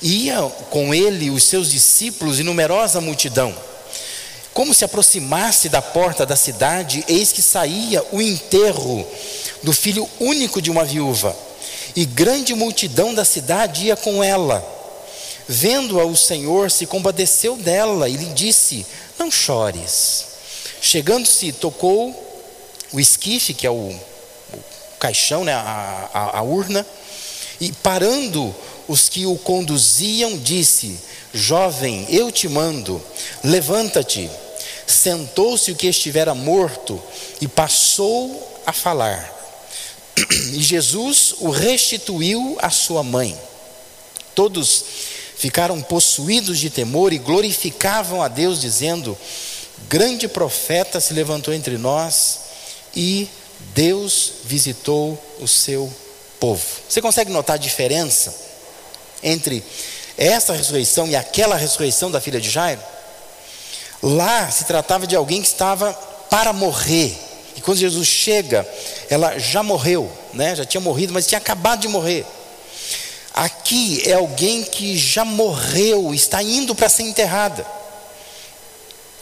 E 0.00 0.26
ia 0.26 0.40
com 0.70 0.94
ele 0.94 1.30
os 1.30 1.44
seus 1.44 1.70
discípulos 1.70 2.40
e 2.40 2.42
numerosa 2.42 3.02
multidão. 3.02 3.54
Como 4.54 4.72
se 4.72 4.84
aproximasse 4.84 5.68
da 5.68 5.82
porta 5.82 6.24
da 6.24 6.36
cidade, 6.36 7.04
eis 7.06 7.30
que 7.30 7.42
saía 7.42 8.02
o 8.12 8.20
enterro 8.20 9.06
do 9.62 9.72
filho 9.74 10.08
único 10.18 10.62
de 10.62 10.70
uma 10.70 10.84
viúva. 10.84 11.36
E 11.94 12.06
grande 12.06 12.54
multidão 12.54 13.14
da 13.14 13.26
cidade 13.26 13.84
ia 13.84 13.96
com 13.96 14.24
ela. 14.24 14.81
Vendo-a, 15.48 16.04
o 16.04 16.16
Senhor 16.16 16.70
se 16.70 16.86
compadeceu 16.86 17.56
dela 17.56 18.08
e 18.08 18.16
lhe 18.16 18.32
disse: 18.32 18.86
não 19.18 19.30
chores. 19.30 20.26
Chegando-se, 20.80 21.52
tocou 21.52 22.12
o 22.92 22.98
esquife, 22.98 23.54
que 23.54 23.66
é 23.66 23.70
o, 23.70 23.74
o 23.74 24.62
caixão, 24.98 25.44
né, 25.44 25.52
a, 25.52 26.10
a, 26.12 26.38
a 26.38 26.42
urna, 26.42 26.84
e 27.60 27.72
parando 27.72 28.54
os 28.88 29.08
que 29.08 29.24
o 29.26 29.36
conduziam, 29.36 30.36
disse: 30.36 30.98
Jovem, 31.32 32.06
eu 32.10 32.30
te 32.32 32.48
mando, 32.48 33.00
levanta-te. 33.44 34.28
Sentou-se 34.86 35.70
o 35.70 35.76
que 35.76 35.86
estivera 35.86 36.34
morto 36.34 37.00
e 37.40 37.46
passou 37.46 38.60
a 38.66 38.72
falar. 38.72 39.30
E 40.52 40.62
Jesus 40.62 41.36
o 41.38 41.48
restituiu 41.48 42.58
à 42.60 42.68
sua 42.68 43.02
mãe. 43.02 43.38
Todos 44.34 44.84
ficaram 45.42 45.82
possuídos 45.82 46.60
de 46.60 46.70
temor 46.70 47.12
e 47.12 47.18
glorificavam 47.18 48.22
a 48.22 48.28
Deus, 48.28 48.60
dizendo: 48.60 49.18
Grande 49.88 50.28
profeta 50.28 51.00
se 51.00 51.12
levantou 51.12 51.52
entre 51.52 51.76
nós 51.76 52.38
e 52.94 53.28
Deus 53.74 54.34
visitou 54.44 55.20
o 55.40 55.48
seu 55.48 55.92
povo. 56.38 56.62
Você 56.88 57.02
consegue 57.02 57.32
notar 57.32 57.54
a 57.54 57.58
diferença 57.58 58.32
entre 59.20 59.64
essa 60.16 60.52
ressurreição 60.52 61.08
e 61.08 61.16
aquela 61.16 61.56
ressurreição 61.56 62.08
da 62.08 62.20
filha 62.20 62.40
de 62.40 62.48
Jairo? 62.48 62.80
Lá 64.00 64.48
se 64.48 64.62
tratava 64.62 65.08
de 65.08 65.16
alguém 65.16 65.42
que 65.42 65.48
estava 65.48 65.92
para 66.30 66.52
morrer. 66.52 67.18
E 67.56 67.60
quando 67.60 67.78
Jesus 67.78 68.06
chega, 68.06 68.64
ela 69.10 69.36
já 69.40 69.64
morreu, 69.64 70.08
né? 70.32 70.54
já 70.54 70.64
tinha 70.64 70.80
morrido, 70.80 71.12
mas 71.12 71.26
tinha 71.26 71.38
acabado 71.38 71.80
de 71.80 71.88
morrer. 71.88 72.24
Aqui 73.34 74.02
é 74.04 74.12
alguém 74.12 74.62
que 74.62 74.96
já 74.96 75.24
morreu, 75.24 76.12
está 76.12 76.42
indo 76.42 76.74
para 76.74 76.88
ser 76.88 77.04
enterrada. 77.04 77.66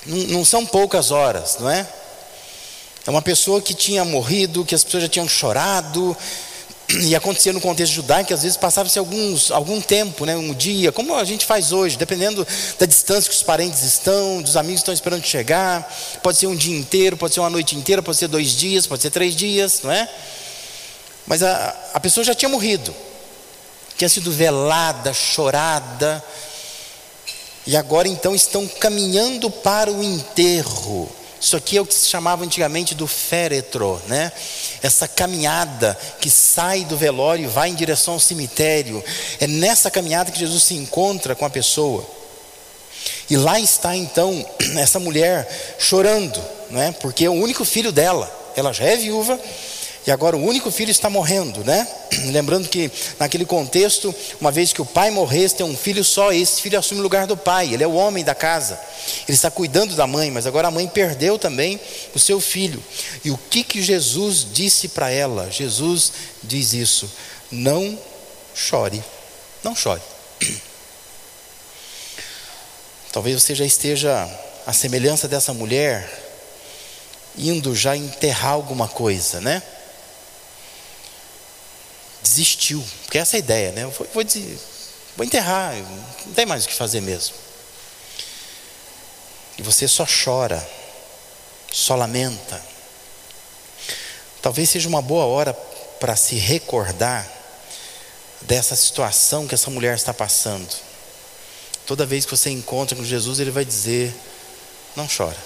Não, 0.04 0.44
são 0.44 0.66
poucas 0.66 1.10
horas, 1.10 1.58
não 1.60 1.70
é? 1.70 1.86
É 3.06 3.10
uma 3.10 3.22
pessoa 3.22 3.62
que 3.62 3.72
tinha 3.72 4.04
morrido, 4.04 4.64
que 4.64 4.74
as 4.74 4.82
pessoas 4.82 5.04
já 5.04 5.08
tinham 5.08 5.28
chorado, 5.28 6.16
e 7.02 7.14
acontecia 7.14 7.52
no 7.52 7.60
contexto 7.60 7.92
judaico, 7.92 8.34
às 8.34 8.42
vezes 8.42 8.56
passava-se 8.56 8.98
alguns, 8.98 9.52
algum 9.52 9.80
tempo, 9.80 10.26
né, 10.26 10.34
um 10.34 10.52
dia, 10.52 10.90
como 10.90 11.14
a 11.14 11.24
gente 11.24 11.46
faz 11.46 11.70
hoje, 11.70 11.96
dependendo 11.96 12.44
da 12.78 12.86
distância 12.86 13.30
que 13.30 13.36
os 13.36 13.44
parentes 13.44 13.82
estão, 13.82 14.42
dos 14.42 14.56
amigos 14.56 14.80
que 14.80 14.82
estão 14.82 14.94
esperando 14.94 15.24
chegar, 15.24 15.88
pode 16.20 16.38
ser 16.38 16.48
um 16.48 16.56
dia 16.56 16.76
inteiro, 16.76 17.16
pode 17.16 17.34
ser 17.34 17.40
uma 17.40 17.50
noite 17.50 17.76
inteira, 17.76 18.02
pode 18.02 18.18
ser 18.18 18.26
dois 18.26 18.56
dias, 18.56 18.88
pode 18.88 19.02
ser 19.02 19.10
três 19.10 19.36
dias, 19.36 19.82
não 19.84 19.92
é? 19.92 20.08
Mas 21.28 21.44
a, 21.44 21.76
a 21.94 22.00
pessoa 22.00 22.24
já 22.24 22.34
tinha 22.34 22.48
morrido 22.48 22.92
tinha 24.00 24.08
sido 24.08 24.32
velada, 24.32 25.12
chorada, 25.12 26.24
e 27.66 27.76
agora 27.76 28.08
então 28.08 28.34
estão 28.34 28.66
caminhando 28.66 29.50
para 29.50 29.92
o 29.92 30.02
enterro. 30.02 31.06
Isso 31.38 31.54
aqui 31.54 31.76
é 31.76 31.82
o 31.82 31.84
que 31.84 31.92
se 31.92 32.08
chamava 32.08 32.42
antigamente 32.42 32.94
do 32.94 33.06
féretro, 33.06 34.00
né? 34.06 34.32
Essa 34.80 35.06
caminhada 35.06 35.98
que 36.18 36.30
sai 36.30 36.82
do 36.86 36.96
velório 36.96 37.44
e 37.44 37.46
vai 37.46 37.68
em 37.68 37.74
direção 37.74 38.14
ao 38.14 38.20
cemitério. 38.20 39.04
É 39.38 39.46
nessa 39.46 39.90
caminhada 39.90 40.32
que 40.32 40.38
Jesus 40.38 40.62
se 40.62 40.74
encontra 40.74 41.34
com 41.34 41.44
a 41.44 41.50
pessoa. 41.50 42.02
E 43.28 43.36
lá 43.36 43.60
está 43.60 43.94
então 43.94 44.46
essa 44.80 44.98
mulher 44.98 45.76
chorando, 45.78 46.42
né? 46.70 46.94
Porque 47.02 47.26
é 47.26 47.28
o 47.28 47.34
único 47.34 47.66
filho 47.66 47.92
dela. 47.92 48.34
Ela 48.56 48.72
já 48.72 48.84
é 48.84 48.96
viúva, 48.96 49.38
E 50.06 50.10
agora 50.10 50.34
o 50.36 50.42
único 50.42 50.70
filho 50.70 50.90
está 50.90 51.10
morrendo, 51.10 51.62
né? 51.62 51.86
Lembrando 52.32 52.68
que 52.68 52.90
naquele 53.18 53.44
contexto, 53.44 54.14
uma 54.40 54.50
vez 54.50 54.72
que 54.72 54.80
o 54.80 54.86
pai 54.86 55.10
morresse, 55.10 55.56
tem 55.56 55.66
um 55.66 55.76
filho 55.76 56.02
só, 56.02 56.32
esse 56.32 56.62
filho 56.62 56.78
assume 56.78 57.00
o 57.00 57.02
lugar 57.02 57.26
do 57.26 57.36
pai, 57.36 57.74
ele 57.74 57.84
é 57.84 57.86
o 57.86 57.94
homem 57.94 58.24
da 58.24 58.34
casa. 58.34 58.80
Ele 59.28 59.34
está 59.34 59.50
cuidando 59.50 59.94
da 59.94 60.06
mãe, 60.06 60.30
mas 60.30 60.46
agora 60.46 60.68
a 60.68 60.70
mãe 60.70 60.88
perdeu 60.88 61.38
também 61.38 61.78
o 62.14 62.18
seu 62.18 62.40
filho. 62.40 62.82
E 63.22 63.30
o 63.30 63.36
que 63.36 63.62
que 63.62 63.82
Jesus 63.82 64.46
disse 64.50 64.88
para 64.88 65.10
ela? 65.10 65.50
Jesus 65.50 66.12
diz 66.42 66.72
isso: 66.72 67.10
não 67.50 67.98
chore, 68.54 69.04
não 69.62 69.76
chore. 69.76 70.00
Talvez 73.12 73.42
você 73.42 73.54
já 73.54 73.66
esteja 73.66 74.26
à 74.66 74.72
semelhança 74.72 75.28
dessa 75.28 75.52
mulher, 75.52 76.08
indo 77.36 77.74
já 77.74 77.94
enterrar 77.94 78.52
alguma 78.52 78.88
coisa, 78.88 79.40
né? 79.42 79.62
Desistiu, 82.22 82.84
porque 83.02 83.18
essa 83.18 83.36
é 83.36 83.38
a 83.38 83.40
ideia, 83.40 83.72
né? 83.72 83.86
Vou, 83.86 84.06
vou, 84.12 84.22
dizer, 84.22 84.58
vou 85.16 85.24
enterrar, 85.24 85.74
não 86.26 86.34
tem 86.34 86.46
mais 86.46 86.64
o 86.64 86.68
que 86.68 86.74
fazer 86.74 87.00
mesmo. 87.00 87.34
E 89.58 89.62
você 89.62 89.86
só 89.88 90.06
chora, 90.06 90.66
só 91.72 91.94
lamenta. 91.94 92.62
Talvez 94.42 94.70
seja 94.70 94.88
uma 94.88 95.02
boa 95.02 95.24
hora 95.24 95.52
para 95.98 96.16
se 96.16 96.36
recordar 96.36 97.28
dessa 98.42 98.74
situação 98.74 99.46
que 99.46 99.54
essa 99.54 99.70
mulher 99.70 99.94
está 99.94 100.14
passando 100.14 100.90
Toda 101.90 102.06
vez 102.06 102.24
que 102.24 102.30
você 102.30 102.50
encontra 102.50 102.94
com 102.94 103.02
Jesus, 103.02 103.40
ele 103.40 103.50
vai 103.50 103.64
dizer: 103.64 104.14
não 104.94 105.08
chora. 105.08 105.36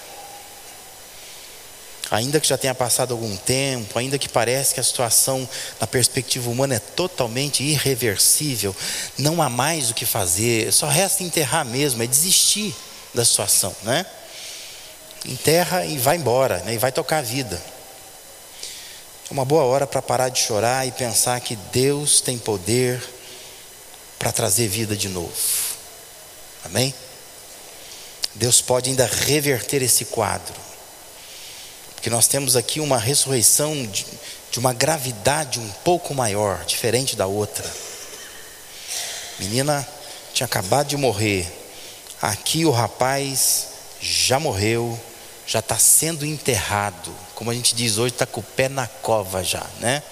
Ainda 2.10 2.38
que 2.38 2.46
já 2.46 2.58
tenha 2.58 2.74
passado 2.74 3.12
algum 3.12 3.34
tempo, 3.36 3.98
ainda 3.98 4.18
que 4.18 4.28
pareça 4.28 4.74
que 4.74 4.80
a 4.80 4.84
situação 4.84 5.48
na 5.80 5.86
perspectiva 5.86 6.50
humana 6.50 6.74
é 6.74 6.78
totalmente 6.78 7.62
irreversível, 7.62 8.76
não 9.16 9.40
há 9.40 9.48
mais 9.48 9.90
o 9.90 9.94
que 9.94 10.04
fazer, 10.04 10.72
só 10.72 10.86
resta 10.86 11.22
enterrar 11.22 11.64
mesmo, 11.64 12.02
é 12.02 12.06
desistir 12.06 12.74
da 13.14 13.24
situação, 13.24 13.74
né? 13.82 14.04
Enterra 15.24 15.86
e 15.86 15.96
vai 15.96 16.16
embora, 16.16 16.58
né? 16.58 16.74
e 16.74 16.78
vai 16.78 16.92
tocar 16.92 17.18
a 17.18 17.22
vida. 17.22 17.60
É 19.30 19.32
uma 19.32 19.44
boa 19.44 19.64
hora 19.64 19.86
para 19.86 20.02
parar 20.02 20.28
de 20.28 20.38
chorar 20.38 20.86
e 20.86 20.92
pensar 20.92 21.40
que 21.40 21.56
Deus 21.56 22.20
tem 22.20 22.36
poder 22.36 23.02
para 24.18 24.30
trazer 24.30 24.68
vida 24.68 24.94
de 24.94 25.08
novo. 25.08 25.32
Amém? 26.64 26.94
Deus 28.34 28.60
pode 28.60 28.90
ainda 28.90 29.06
reverter 29.06 29.82
esse 29.82 30.04
quadro. 30.06 30.54
Porque 32.04 32.14
nós 32.14 32.26
temos 32.26 32.54
aqui 32.54 32.80
uma 32.80 32.98
ressurreição 32.98 33.74
de, 33.86 34.04
de 34.50 34.58
uma 34.58 34.74
gravidade 34.74 35.58
um 35.58 35.70
pouco 35.82 36.12
maior, 36.12 36.62
diferente 36.66 37.16
da 37.16 37.24
outra. 37.24 37.64
Menina 39.38 39.88
tinha 40.34 40.44
acabado 40.44 40.88
de 40.88 40.98
morrer. 40.98 41.50
Aqui 42.20 42.66
o 42.66 42.70
rapaz 42.70 43.68
já 44.02 44.38
morreu, 44.38 45.00
já 45.46 45.60
está 45.60 45.78
sendo 45.78 46.26
enterrado. 46.26 47.10
Como 47.34 47.50
a 47.50 47.54
gente 47.54 47.74
diz 47.74 47.96
hoje, 47.96 48.12
está 48.12 48.26
com 48.26 48.40
o 48.40 48.44
pé 48.44 48.68
na 48.68 48.86
cova 48.86 49.42
já, 49.42 49.66
né? 49.80 50.02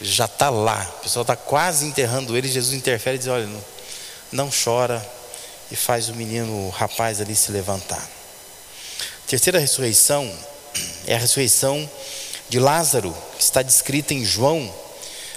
Já 0.00 0.26
está 0.26 0.50
lá. 0.50 0.88
O 0.98 1.02
pessoal 1.02 1.22
está 1.22 1.34
quase 1.34 1.84
enterrando 1.84 2.36
ele. 2.36 2.46
Jesus 2.46 2.72
interfere 2.74 3.16
e 3.16 3.18
diz: 3.18 3.26
Olha, 3.26 3.44
não, 3.44 3.64
não 4.30 4.50
chora, 4.52 5.04
e 5.68 5.74
faz 5.74 6.08
o 6.08 6.14
menino, 6.14 6.68
o 6.68 6.70
rapaz 6.70 7.20
ali 7.20 7.34
se 7.34 7.50
levantar. 7.50 8.08
Terceira 9.26 9.58
ressurreição 9.58 10.32
é 11.06 11.14
a 11.14 11.18
ressurreição 11.18 11.88
de 12.48 12.58
Lázaro, 12.58 13.14
que 13.36 13.42
está 13.42 13.62
descrita 13.62 14.14
em 14.14 14.24
João, 14.24 14.72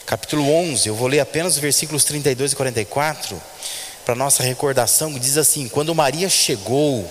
capítulo 0.06 0.50
11. 0.50 0.88
Eu 0.88 0.96
vou 0.96 1.08
ler 1.08 1.20
apenas 1.20 1.54
os 1.54 1.60
versículos 1.60 2.04
32 2.04 2.54
e 2.54 2.56
44 2.56 3.42
para 4.06 4.16
nossa 4.16 4.44
recordação, 4.44 5.18
diz 5.20 5.38
assim: 5.38 5.68
Quando 5.68 5.96
Maria 5.96 6.30
chegou 6.30 7.10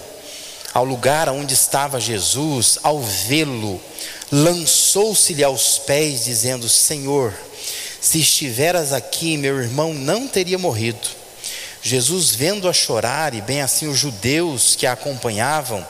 ao 0.73 0.85
lugar 0.85 1.29
onde 1.29 1.55
estava 1.55 2.01
Jesus, 2.01 2.79
ao 2.83 3.01
vê-lo, 3.01 3.81
lançou-se-lhe 4.31 5.45
aos 5.45 5.79
pés, 5.79 6.25
dizendo: 6.25 6.69
Senhor, 6.69 7.35
se 8.01 8.21
estiveras 8.21 8.93
aqui, 8.93 9.37
meu 9.37 9.61
irmão 9.61 9.93
não 9.93 10.27
teria 10.27 10.59
morrido. 10.59 11.20
Jesus, 11.83 12.31
vendo-a 12.31 12.73
chorar, 12.73 13.35
e 13.35 13.41
bem 13.41 13.63
assim 13.63 13.87
os 13.87 13.99
judeus 13.99 14.77
que 14.77 14.87
a 14.87 14.93
acompanhavam, 14.93 15.87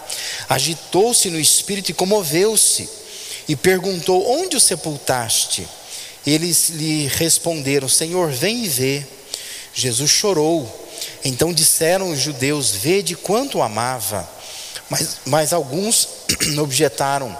agitou-se 0.48 1.28
no 1.30 1.38
espírito 1.38 1.90
e 1.90 1.94
comoveu-se, 1.94 2.88
e 3.48 3.56
perguntou: 3.56 4.30
Onde 4.30 4.56
o 4.56 4.60
sepultaste? 4.60 5.66
Eles 6.24 6.68
lhe 6.70 7.08
responderam: 7.08 7.88
Senhor, 7.88 8.30
vem 8.30 8.64
e 8.64 8.68
vê. 8.68 9.06
Jesus 9.74 10.10
chorou. 10.10 10.88
Então 11.24 11.52
disseram 11.52 12.10
os 12.10 12.20
judeus: 12.20 12.70
Vede 12.70 13.16
quanto 13.16 13.58
o 13.58 13.62
amava. 13.62 14.28
Mas, 14.88 15.16
mas 15.24 15.52
alguns 15.52 16.08
objetaram: 16.60 17.36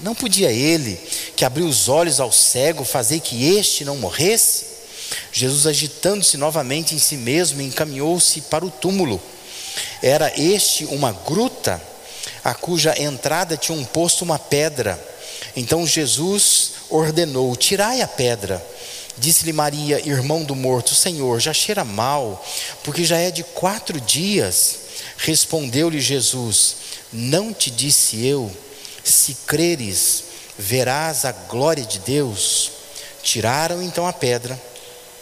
Não 0.00 0.14
podia 0.14 0.50
ele, 0.50 0.98
que 1.36 1.44
abriu 1.44 1.66
os 1.66 1.88
olhos 1.88 2.18
ao 2.18 2.32
cego, 2.32 2.84
fazer 2.84 3.20
que 3.20 3.56
este 3.56 3.84
não 3.84 3.96
morresse? 3.96 4.75
Jesus, 5.32 5.66
agitando-se 5.66 6.36
novamente 6.36 6.94
em 6.94 6.98
si 6.98 7.16
mesmo, 7.16 7.60
encaminhou-se 7.60 8.40
para 8.42 8.64
o 8.64 8.70
túmulo. 8.70 9.20
Era 10.02 10.32
este 10.40 10.84
uma 10.86 11.12
gruta, 11.12 11.80
a 12.42 12.54
cuja 12.54 12.94
entrada 13.00 13.56
tinha 13.56 13.76
um 13.76 13.84
posto 13.84 14.22
uma 14.22 14.38
pedra. 14.38 14.98
Então 15.54 15.86
Jesus 15.86 16.72
ordenou: 16.88 17.54
Tirai 17.56 18.00
a 18.00 18.08
pedra. 18.08 18.64
Disse-lhe 19.18 19.52
Maria, 19.52 20.06
irmão 20.06 20.44
do 20.44 20.54
morto: 20.54 20.94
Senhor, 20.94 21.40
já 21.40 21.52
cheira 21.52 21.84
mal, 21.84 22.44
porque 22.84 23.04
já 23.04 23.18
é 23.18 23.30
de 23.30 23.42
quatro 23.42 24.00
dias. 24.00 24.78
Respondeu-lhe 25.16 26.00
Jesus: 26.00 26.76
Não 27.12 27.52
te 27.52 27.70
disse 27.70 28.24
eu, 28.26 28.50
se 29.02 29.36
creres, 29.46 30.24
verás 30.58 31.24
a 31.24 31.32
glória 31.32 31.84
de 31.84 31.98
Deus. 32.00 32.72
Tiraram 33.22 33.82
então 33.82 34.06
a 34.06 34.12
pedra. 34.12 34.60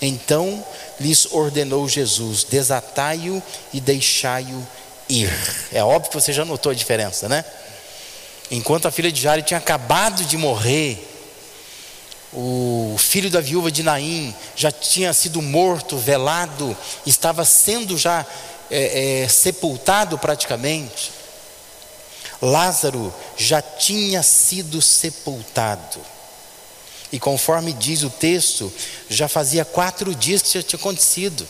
Então 0.00 0.64
lhes 1.00 1.26
ordenou 1.32 1.88
Jesus: 1.88 2.44
desatai-o 2.44 3.42
e 3.72 3.80
deixai-o 3.80 4.66
ir. 5.08 5.32
É 5.72 5.82
óbvio 5.82 6.10
que 6.10 6.20
você 6.20 6.32
já 6.32 6.44
notou 6.44 6.70
a 6.70 6.74
diferença, 6.74 7.28
né? 7.28 7.44
Enquanto 8.50 8.86
a 8.86 8.90
filha 8.90 9.12
de 9.12 9.20
Jairo 9.20 9.42
tinha 9.42 9.58
acabado 9.58 10.24
de 10.24 10.36
morrer, 10.36 11.06
o 12.32 12.96
filho 12.98 13.30
da 13.30 13.40
viúva 13.40 13.70
de 13.70 13.82
Naim 13.82 14.34
já 14.54 14.70
tinha 14.70 15.12
sido 15.12 15.40
morto, 15.42 15.96
velado, 15.96 16.76
estava 17.06 17.44
sendo 17.44 17.96
já 17.96 18.24
é, 18.70 19.22
é, 19.22 19.28
sepultado 19.28 20.18
praticamente. 20.18 21.12
Lázaro 22.40 23.12
já 23.36 23.60
tinha 23.60 24.22
sido 24.22 24.80
sepultado. 24.80 26.00
E 27.10 27.18
conforme 27.18 27.72
diz 27.72 28.02
o 28.02 28.10
texto, 28.10 28.72
já 29.08 29.28
fazia 29.28 29.64
quatro 29.64 30.14
dias 30.14 30.42
que 30.42 30.48
isso 30.48 30.62
tinha 30.62 30.78
acontecido. 30.78 31.46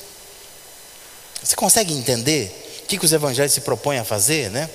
Você 1.42 1.56
consegue 1.56 1.92
entender 1.92 2.82
o 2.82 2.86
que, 2.86 2.98
que 2.98 3.04
os 3.04 3.12
evangelhos 3.12 3.52
se 3.52 3.60
propõem 3.60 3.98
a 3.98 4.04
fazer, 4.04 4.50
né? 4.50 4.68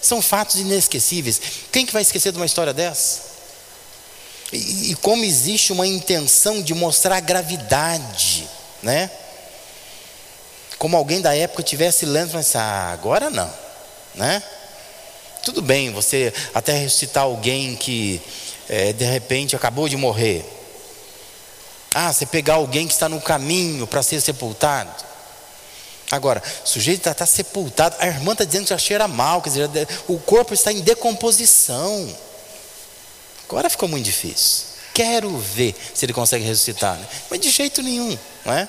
São 0.00 0.22
fatos 0.22 0.56
inesquecíveis. 0.56 1.40
Quem 1.72 1.84
que 1.84 1.92
vai 1.92 2.02
esquecer 2.02 2.30
de 2.30 2.38
uma 2.38 2.46
história 2.46 2.72
dessa? 2.72 3.34
E, 4.52 4.92
e 4.92 4.94
como 4.96 5.24
existe 5.24 5.72
uma 5.72 5.86
intenção 5.86 6.62
de 6.62 6.74
mostrar 6.74 7.16
a 7.16 7.20
gravidade, 7.20 8.48
né? 8.82 9.10
Como 10.78 10.96
alguém 10.96 11.20
da 11.20 11.34
época 11.34 11.62
tivesse 11.62 12.04
lendo 12.04 12.34
e 12.34 12.36
assim, 12.36 12.58
ah, 12.58 12.90
agora 12.92 13.30
não, 13.30 13.52
né? 14.14 14.42
Tudo 15.42 15.60
bem, 15.60 15.90
você 15.92 16.32
até 16.54 16.72
ressuscitar 16.72 17.24
alguém 17.24 17.76
que 17.76 18.20
é, 18.68 18.92
de 18.92 19.04
repente 19.04 19.56
acabou 19.56 19.88
de 19.88 19.96
morrer. 19.96 20.44
Ah, 21.94 22.12
você 22.12 22.26
pegar 22.26 22.54
alguém 22.54 22.86
que 22.86 22.92
está 22.92 23.08
no 23.08 23.20
caminho 23.20 23.86
para 23.86 24.02
ser 24.02 24.20
sepultado. 24.20 24.90
Agora, 26.10 26.42
o 26.64 26.68
sujeito 26.68 26.98
está 26.98 27.14
tá 27.14 27.26
sepultado, 27.26 27.96
a 27.98 28.06
irmã 28.06 28.32
está 28.32 28.44
dizendo 28.44 28.64
que 28.64 28.70
já 28.70 28.78
cheira 28.78 29.08
mal, 29.08 29.40
quer 29.40 29.50
dizer, 29.50 29.88
o 30.06 30.18
corpo 30.18 30.52
está 30.52 30.72
em 30.72 30.80
decomposição. 30.80 32.08
Agora 33.48 33.70
ficou 33.70 33.88
muito 33.88 34.04
difícil. 34.04 34.66
quero 34.92 35.36
ver 35.38 35.74
se 35.94 36.04
ele 36.04 36.12
consegue 36.12 36.44
ressuscitar. 36.44 36.96
Né? 36.96 37.06
Mas 37.30 37.40
de 37.40 37.50
jeito 37.50 37.82
nenhum, 37.82 38.16
não 38.44 38.52
é? 38.52 38.68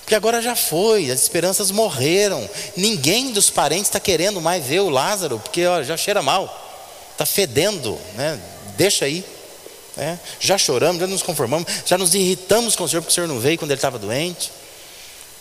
Porque 0.00 0.14
agora 0.14 0.40
já 0.40 0.56
foi, 0.56 1.10
as 1.10 1.22
esperanças 1.22 1.70
morreram. 1.70 2.48
Ninguém 2.76 3.30
dos 3.30 3.50
parentes 3.50 3.88
está 3.88 4.00
querendo 4.00 4.40
mais 4.40 4.64
ver 4.64 4.80
o 4.80 4.88
Lázaro, 4.88 5.38
porque 5.38 5.66
ó, 5.66 5.82
já 5.82 5.96
cheira 5.98 6.22
mal, 6.22 6.48
está 7.12 7.26
fedendo, 7.26 7.98
né? 8.14 8.40
Deixa 8.78 9.04
aí. 9.04 9.24
Né? 9.96 10.18
Já 10.38 10.56
choramos, 10.56 11.00
já 11.00 11.06
nos 11.08 11.22
conformamos, 11.22 11.66
já 11.84 11.98
nos 11.98 12.14
irritamos 12.14 12.76
com 12.76 12.84
o 12.84 12.88
Senhor, 12.88 13.02
porque 13.02 13.10
o 13.10 13.14
Senhor 13.14 13.26
não 13.26 13.40
veio 13.40 13.58
quando 13.58 13.72
ele 13.72 13.78
estava 13.78 13.98
doente. 13.98 14.52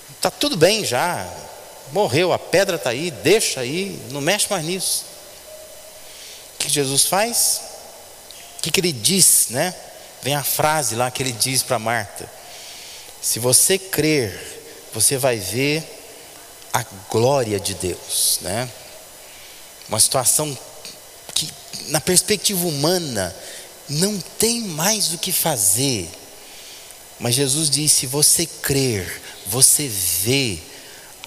Está 0.10 0.32
tudo 0.32 0.58
bem 0.58 0.84
já, 0.84 1.32
morreu, 1.92 2.34
a 2.34 2.40
pedra 2.40 2.76
está 2.76 2.90
aí, 2.90 3.12
deixa 3.12 3.60
aí, 3.60 4.02
não 4.10 4.20
mexe 4.20 4.48
mais 4.50 4.66
nisso. 4.66 5.06
O 6.56 6.58
que 6.58 6.70
Jesus 6.70 7.06
faz? 7.06 7.62
O 8.58 8.62
que, 8.64 8.72
que 8.72 8.80
ele 8.80 8.92
diz, 8.92 9.48
né? 9.52 9.76
Vem 10.24 10.34
a 10.34 10.44
frase 10.44 10.96
lá 10.96 11.12
que 11.12 11.22
ele 11.22 11.32
diz 11.32 11.62
para 11.62 11.78
Marta: 11.78 12.28
Se 13.22 13.38
você 13.38 13.78
crer, 13.78 14.90
você 14.92 15.18
vai 15.18 15.38
ver 15.38 15.84
a 16.74 16.84
glória 17.12 17.60
de 17.60 17.76
Deus, 17.76 18.40
né? 18.42 18.68
Uma 19.88 20.00
situação 20.00 20.58
que, 21.38 21.48
na 21.90 22.02
perspectiva 22.02 22.68
humana, 22.68 23.36
não 23.88 24.20
tem 24.40 24.62
mais 24.62 25.14
o 25.14 25.20
que 25.20 25.32
fazer. 25.32 26.10
Mas 27.20 27.36
Jesus 27.36 27.70
disse: 27.70 28.02
se 28.02 28.08
você 28.08 28.48
crer, 28.48 29.22
você 29.46 29.88
vê 29.88 30.58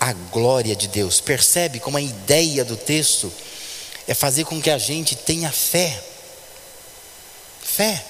a 0.01 0.13
glória 0.13 0.75
de 0.75 0.89
Deus. 0.89 1.21
Percebe 1.21 1.79
como 1.79 1.97
a 1.97 2.03
ideia 2.03 2.65
do 2.65 2.77
texto 2.77 3.33
é 4.09 4.15
fazer 4.15 4.45
com 4.45 4.61
que 4.61 4.71
a 4.71 4.79
gente 4.79 5.15
tenha 5.15 5.53
fé. 5.53 6.03
Fé 7.63 8.05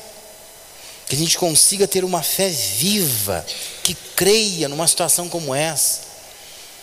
que 1.06 1.16
a 1.16 1.18
gente 1.18 1.36
consiga 1.36 1.88
ter 1.88 2.04
uma 2.04 2.22
fé 2.22 2.48
viva, 2.48 3.44
que 3.82 3.96
creia 4.14 4.68
numa 4.68 4.86
situação 4.86 5.28
como 5.28 5.52
essa. 5.52 6.02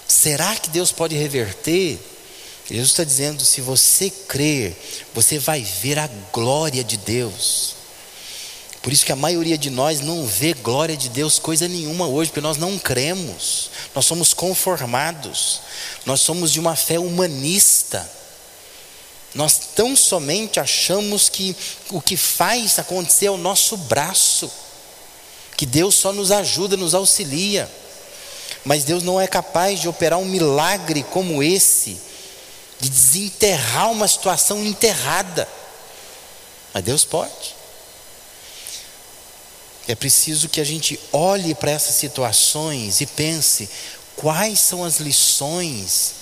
Será 0.06 0.54
que 0.58 0.70
Deus 0.70 0.92
pode 0.92 1.16
reverter? 1.16 1.98
Jesus 2.70 2.90
está 2.90 3.04
dizendo: 3.04 3.44
se 3.44 3.62
você 3.62 4.10
crer, 4.10 4.76
você 5.14 5.40
vai 5.40 5.62
ver 5.62 5.98
a 6.00 6.10
glória 6.34 6.84
de 6.84 6.98
Deus. 6.98 7.76
Por 8.82 8.94
isso 8.94 9.06
que 9.06 9.12
a 9.12 9.18
maioria 9.18 9.58
de 9.58 9.70
nós 9.70 10.00
não 10.00 10.26
vê 10.26 10.54
glória 10.54 10.96
de 10.96 11.10
Deus 11.10 11.40
coisa 11.40 11.68
nenhuma 11.68 12.08
hoje, 12.08 12.30
porque 12.30 12.40
nós 12.40 12.58
não 12.58 12.78
cremos, 12.78 13.70
nós 13.94 14.06
somos 14.06 14.34
conformados, 14.34 15.62
nós 16.06 16.22
somos 16.22 16.52
de 16.52 16.60
uma 16.60 16.76
fé 16.76 17.00
humanista. 17.00 18.10
Nós 19.36 19.60
tão 19.76 19.96
somente 19.96 20.60
achamos 20.60 21.30
que 21.30 21.56
o 21.92 22.02
que 22.02 22.16
faz 22.16 22.80
acontecer 22.80 23.26
é 23.26 23.32
o 23.32 23.38
nosso 23.38 23.76
braço, 23.76 24.50
que 25.56 25.66
Deus 25.66 25.96
só 25.96 26.14
nos 26.14 26.32
ajuda, 26.32 26.78
nos 26.78 26.96
auxilia. 26.96 27.70
Mas 28.64 28.84
Deus 28.84 29.04
não 29.04 29.20
é 29.20 29.28
capaz 29.28 29.82
de 29.82 29.88
operar 29.88 30.18
um 30.18 30.26
milagre 30.26 31.04
como 31.04 31.44
esse, 31.44 31.98
de 32.80 32.90
desenterrar 32.90 33.92
uma 33.92 34.08
situação 34.08 34.64
enterrada. 34.64 35.48
Mas 36.74 36.84
Deus 36.84 37.04
pode. 37.04 37.56
É 39.88 39.96
preciso 39.96 40.50
que 40.50 40.60
a 40.60 40.66
gente 40.66 41.00
olhe 41.14 41.56
para 41.56 41.72
essas 41.72 41.96
situações 41.96 43.00
e 43.00 43.06
pense: 43.06 43.70
quais 44.16 44.60
são 44.60 44.84
as 44.84 45.00
lições 45.00 46.14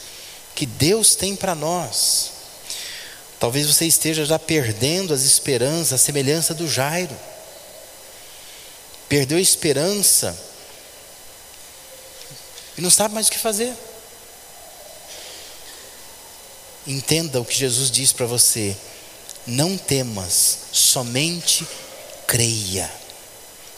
que 0.53 0.65
Deus 0.65 1.15
tem 1.15 1.35
para 1.35 1.55
nós? 1.55 2.31
Talvez 3.39 3.67
você 3.67 3.85
esteja 3.85 4.23
já 4.23 4.39
perdendo 4.39 5.13
as 5.13 5.23
esperanças, 5.23 5.93
a 5.93 5.97
semelhança 5.97 6.53
do 6.53 6.67
Jairo. 6.67 7.15
Perdeu 9.09 9.37
a 9.37 9.41
esperança 9.41 10.37
e 12.77 12.81
não 12.81 12.89
sabe 12.89 13.13
mais 13.13 13.27
o 13.27 13.31
que 13.31 13.39
fazer. 13.39 13.73
Entenda 16.87 17.39
o 17.39 17.45
que 17.45 17.55
Jesus 17.55 17.89
diz 17.89 18.11
para 18.11 18.25
você: 18.25 18.75
não 19.45 19.77
temas, 19.77 20.57
somente 20.71 21.67
creia. 22.27 22.89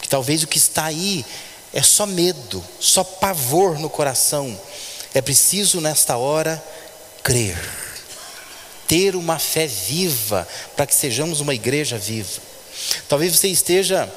Que 0.02 0.10
talvez 0.10 0.44
o 0.44 0.48
que 0.48 0.58
está 0.58 0.86
aí 0.86 1.26
é 1.74 1.82
só 1.82 2.06
medo, 2.06 2.64
só 2.80 3.04
pavor 3.04 3.80
no 3.80 3.90
coração. 3.90 4.60
É 5.14 5.22
preciso 5.22 5.82
nesta 5.82 6.18
hora 6.18 6.64
crer 7.24 7.58
ter 8.88 9.16
uma 9.16 9.38
fé 9.38 9.68
viva, 9.68 10.48
para 10.76 10.88
que 10.88 10.96
sejamos 10.96 11.42
uma 11.42 11.54
igreja 11.54 11.98
viva. 11.98 12.42
Talvez 13.10 13.36
você 13.36 13.50
esteja 13.50 14.12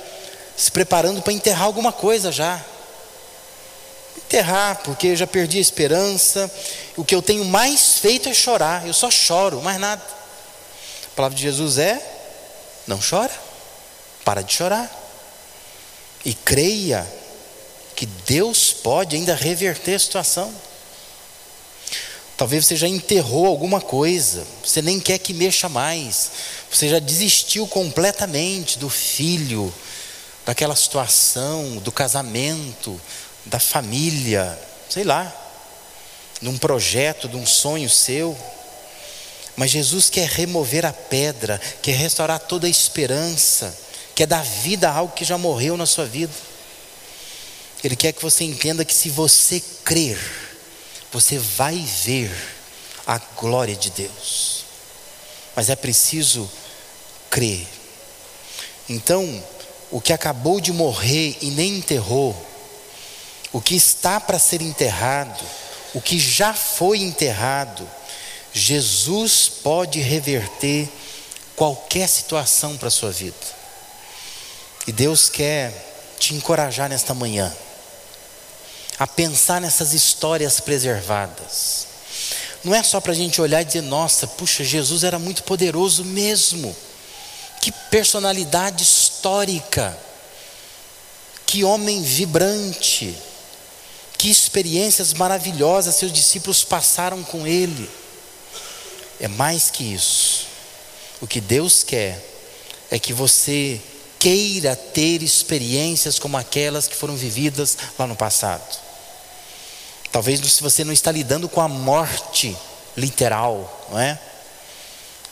se 0.57 0.71
preparando 0.71 1.21
para 1.21 1.33
enterrar 1.33 1.65
alguma 1.65 1.93
coisa 1.93 2.31
já. 2.31 2.65
Enterrar, 4.31 4.83
porque 4.85 5.17
já 5.17 5.27
perdi 5.27 5.59
a 5.59 5.61
esperança. 5.61 6.49
O 6.97 7.05
que 7.05 7.13
eu 7.13 7.21
tenho 7.21 7.45
mais 7.45 7.99
feito 7.99 8.29
é 8.29 8.33
chorar. 8.33 8.87
Eu 8.87 8.95
só 8.95 9.11
choro, 9.11 9.61
mais 9.61 9.81
nada. 9.81 10.01
A 10.01 11.17
palavra 11.17 11.37
de 11.37 11.43
Jesus 11.43 11.79
é: 11.79 12.01
não 12.87 13.01
chora, 13.01 13.33
para 14.25 14.43
de 14.43 14.55
chorar. 14.55 14.89
E 16.25 16.33
creia 16.33 17.05
que 17.97 18.07
Deus 18.07 18.73
pode 18.73 19.17
ainda 19.17 19.35
reverter 19.35 19.97
a 19.97 19.99
situação. 19.99 20.55
Talvez 22.37 22.67
você 22.67 22.77
já 22.77 22.87
enterrou 22.87 23.47
alguma 23.47 23.81
coisa, 23.81 24.47
você 24.65 24.81
nem 24.81 25.01
quer 25.01 25.19
que 25.19 25.35
mexa 25.35 25.69
mais, 25.69 26.31
você 26.71 26.89
já 26.89 27.01
desistiu 27.01 27.67
completamente 27.67 28.79
do 28.79 28.89
filho, 28.89 29.75
daquela 30.47 30.77
situação, 30.77 31.79
do 31.79 31.91
casamento, 31.91 32.99
da 33.51 33.59
família, 33.59 34.57
sei 34.89 35.03
lá, 35.03 35.31
de 36.41 36.49
um 36.49 36.57
projeto, 36.57 37.29
de 37.29 37.37
um 37.37 37.45
sonho 37.45 37.91
seu. 37.91 38.39
Mas 39.57 39.73
Jesus 39.73 40.09
quer 40.09 40.29
remover 40.29 40.87
a 40.87 40.93
pedra, 40.93 41.61
quer 41.83 41.97
restaurar 41.97 42.39
toda 42.39 42.67
a 42.67 42.71
esperança, 42.71 43.77
quer 44.15 44.27
dar 44.27 44.43
vida 44.45 44.89
a 44.89 44.95
algo 44.95 45.13
que 45.13 45.25
já 45.25 45.37
morreu 45.37 45.77
na 45.77 45.85
sua 45.85 46.07
vida. 46.07 46.33
Ele 47.83 47.97
quer 47.97 48.13
que 48.13 48.23
você 48.23 48.45
entenda 48.45 48.85
que 48.85 48.95
se 48.95 49.11
você 49.11 49.61
crer, 49.85 50.19
você 51.13 51.37
vai 51.37 51.77
ver 52.05 52.31
a 53.07 53.19
glória 53.19 53.75
de 53.75 53.91
Deus. 53.91 54.65
Mas 55.57 55.69
é 55.69 55.75
preciso 55.75 56.49
crer. 57.29 57.67
Então, 58.89 59.43
o 59.91 60.01
que 60.01 60.13
acabou 60.13 60.61
de 60.61 60.73
morrer 60.73 61.37
e 61.41 61.51
nem 61.51 61.79
enterrou, 61.79 62.50
o 63.53 63.61
que 63.61 63.75
está 63.75 64.21
para 64.21 64.39
ser 64.39 64.63
enterrado, 64.63 65.45
o 65.95 66.01
que 66.01 66.19
já 66.19 66.55
foi 66.55 66.99
enterrado, 66.99 67.89
Jesus 68.53 69.51
pode 69.63 70.01
reverter 70.01 70.89
qualquer 71.57 72.09
situação 72.09 72.77
para 72.77 72.89
a 72.89 72.91
sua 72.91 73.11
vida. 73.11 73.37
E 74.87 74.93
Deus 74.93 75.29
quer 75.29 75.73
te 76.19 76.35
encorajar 76.35 76.89
nesta 76.89 77.15
manhã 77.15 77.53
a 78.99 79.07
pensar 79.07 79.63
nessas 79.63 79.95
histórias 79.95 80.61
preservadas. 80.61 81.87
Não 82.63 82.75
é 82.75 82.83
só 82.83 83.01
para 83.01 83.13
a 83.13 83.15
gente 83.15 83.41
olhar 83.41 83.63
e 83.63 83.65
dizer, 83.65 83.81
nossa, 83.81 84.27
puxa, 84.27 84.63
Jesus 84.63 85.05
era 85.05 85.19
muito 85.19 85.43
poderoso 85.45 86.05
mesmo. 86.05 86.77
Que 87.63 87.73
personalidade 87.91 88.83
histórica. 88.83 89.97
Que 91.47 91.65
homem 91.65 92.03
vibrante. 92.03 93.17
Que 94.21 94.29
experiências 94.29 95.15
maravilhosas 95.15 95.95
seus 95.95 96.13
discípulos 96.13 96.63
passaram 96.63 97.23
com 97.23 97.47
ele. 97.47 97.89
É 99.19 99.27
mais 99.27 99.71
que 99.71 99.83
isso. 99.83 100.47
O 101.23 101.27
que 101.27 101.41
Deus 101.41 101.83
quer 101.83 102.23
é 102.91 102.99
que 102.99 103.15
você 103.15 103.81
queira 104.19 104.77
ter 104.77 105.23
experiências 105.23 106.19
como 106.19 106.37
aquelas 106.37 106.87
que 106.87 106.95
foram 106.95 107.17
vividas 107.17 107.79
lá 107.99 108.07
no 108.07 108.15
passado. 108.15 108.79
Talvez 110.13 110.39
se 110.53 110.63
você 110.63 110.85
não 110.85 110.93
está 110.93 111.11
lidando 111.11 111.49
com 111.49 111.63
a 111.63 111.69
morte 111.69 112.55
literal, 112.95 113.89
não 113.91 113.99
é? 113.99 114.21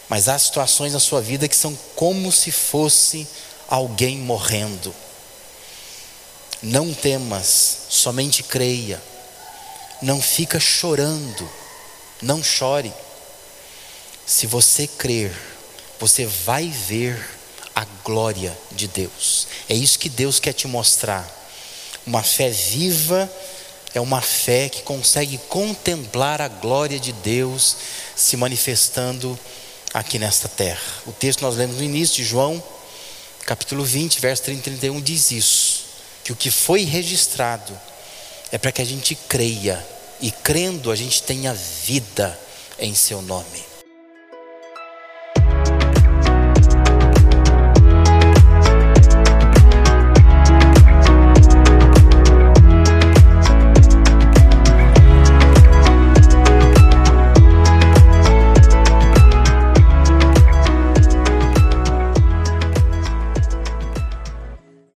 Mas 0.08 0.30
há 0.30 0.38
situações 0.38 0.94
na 0.94 0.98
sua 0.98 1.20
vida 1.20 1.46
que 1.46 1.54
são 1.54 1.78
como 1.94 2.32
se 2.32 2.50
fosse 2.50 3.28
alguém 3.68 4.16
morrendo. 4.16 4.94
Não 6.62 6.92
temas, 6.92 7.86
somente 7.88 8.42
creia. 8.42 9.00
Não 10.02 10.20
fica 10.20 10.58
chorando, 10.58 11.48
não 12.22 12.42
chore. 12.42 12.92
Se 14.26 14.46
você 14.46 14.86
crer, 14.86 15.32
você 15.98 16.26
vai 16.26 16.68
ver 16.68 17.18
a 17.74 17.84
glória 18.04 18.56
de 18.72 18.88
Deus. 18.88 19.46
É 19.68 19.74
isso 19.74 19.98
que 19.98 20.08
Deus 20.08 20.40
quer 20.40 20.52
te 20.52 20.66
mostrar. 20.66 21.26
Uma 22.06 22.22
fé 22.22 22.50
viva 22.50 23.30
é 23.94 24.00
uma 24.00 24.20
fé 24.20 24.68
que 24.68 24.82
consegue 24.82 25.38
contemplar 25.48 26.40
a 26.40 26.48
glória 26.48 26.98
de 26.98 27.12
Deus 27.12 27.76
se 28.14 28.36
manifestando 28.36 29.38
aqui 29.94 30.18
nesta 30.18 30.48
terra. 30.48 30.80
O 31.06 31.12
texto 31.12 31.42
nós 31.42 31.56
lemos 31.56 31.76
no 31.76 31.82
início 31.82 32.16
de 32.16 32.24
João, 32.24 32.62
capítulo 33.46 33.84
20, 33.84 34.20
verso 34.20 34.42
30 34.44 34.58
e 34.58 34.62
31 34.62 35.00
diz 35.00 35.30
isso: 35.30 35.67
que 36.28 36.32
o 36.32 36.36
que 36.36 36.50
foi 36.50 36.84
registrado 36.84 37.72
é 38.52 38.58
para 38.58 38.70
que 38.70 38.82
a 38.82 38.84
gente 38.84 39.14
creia, 39.14 39.82
e 40.20 40.30
crendo 40.30 40.90
a 40.90 40.96
gente 40.96 41.22
tenha 41.22 41.54
vida 41.54 42.38
em 42.78 42.94
seu 42.94 43.22
nome. 43.22 43.67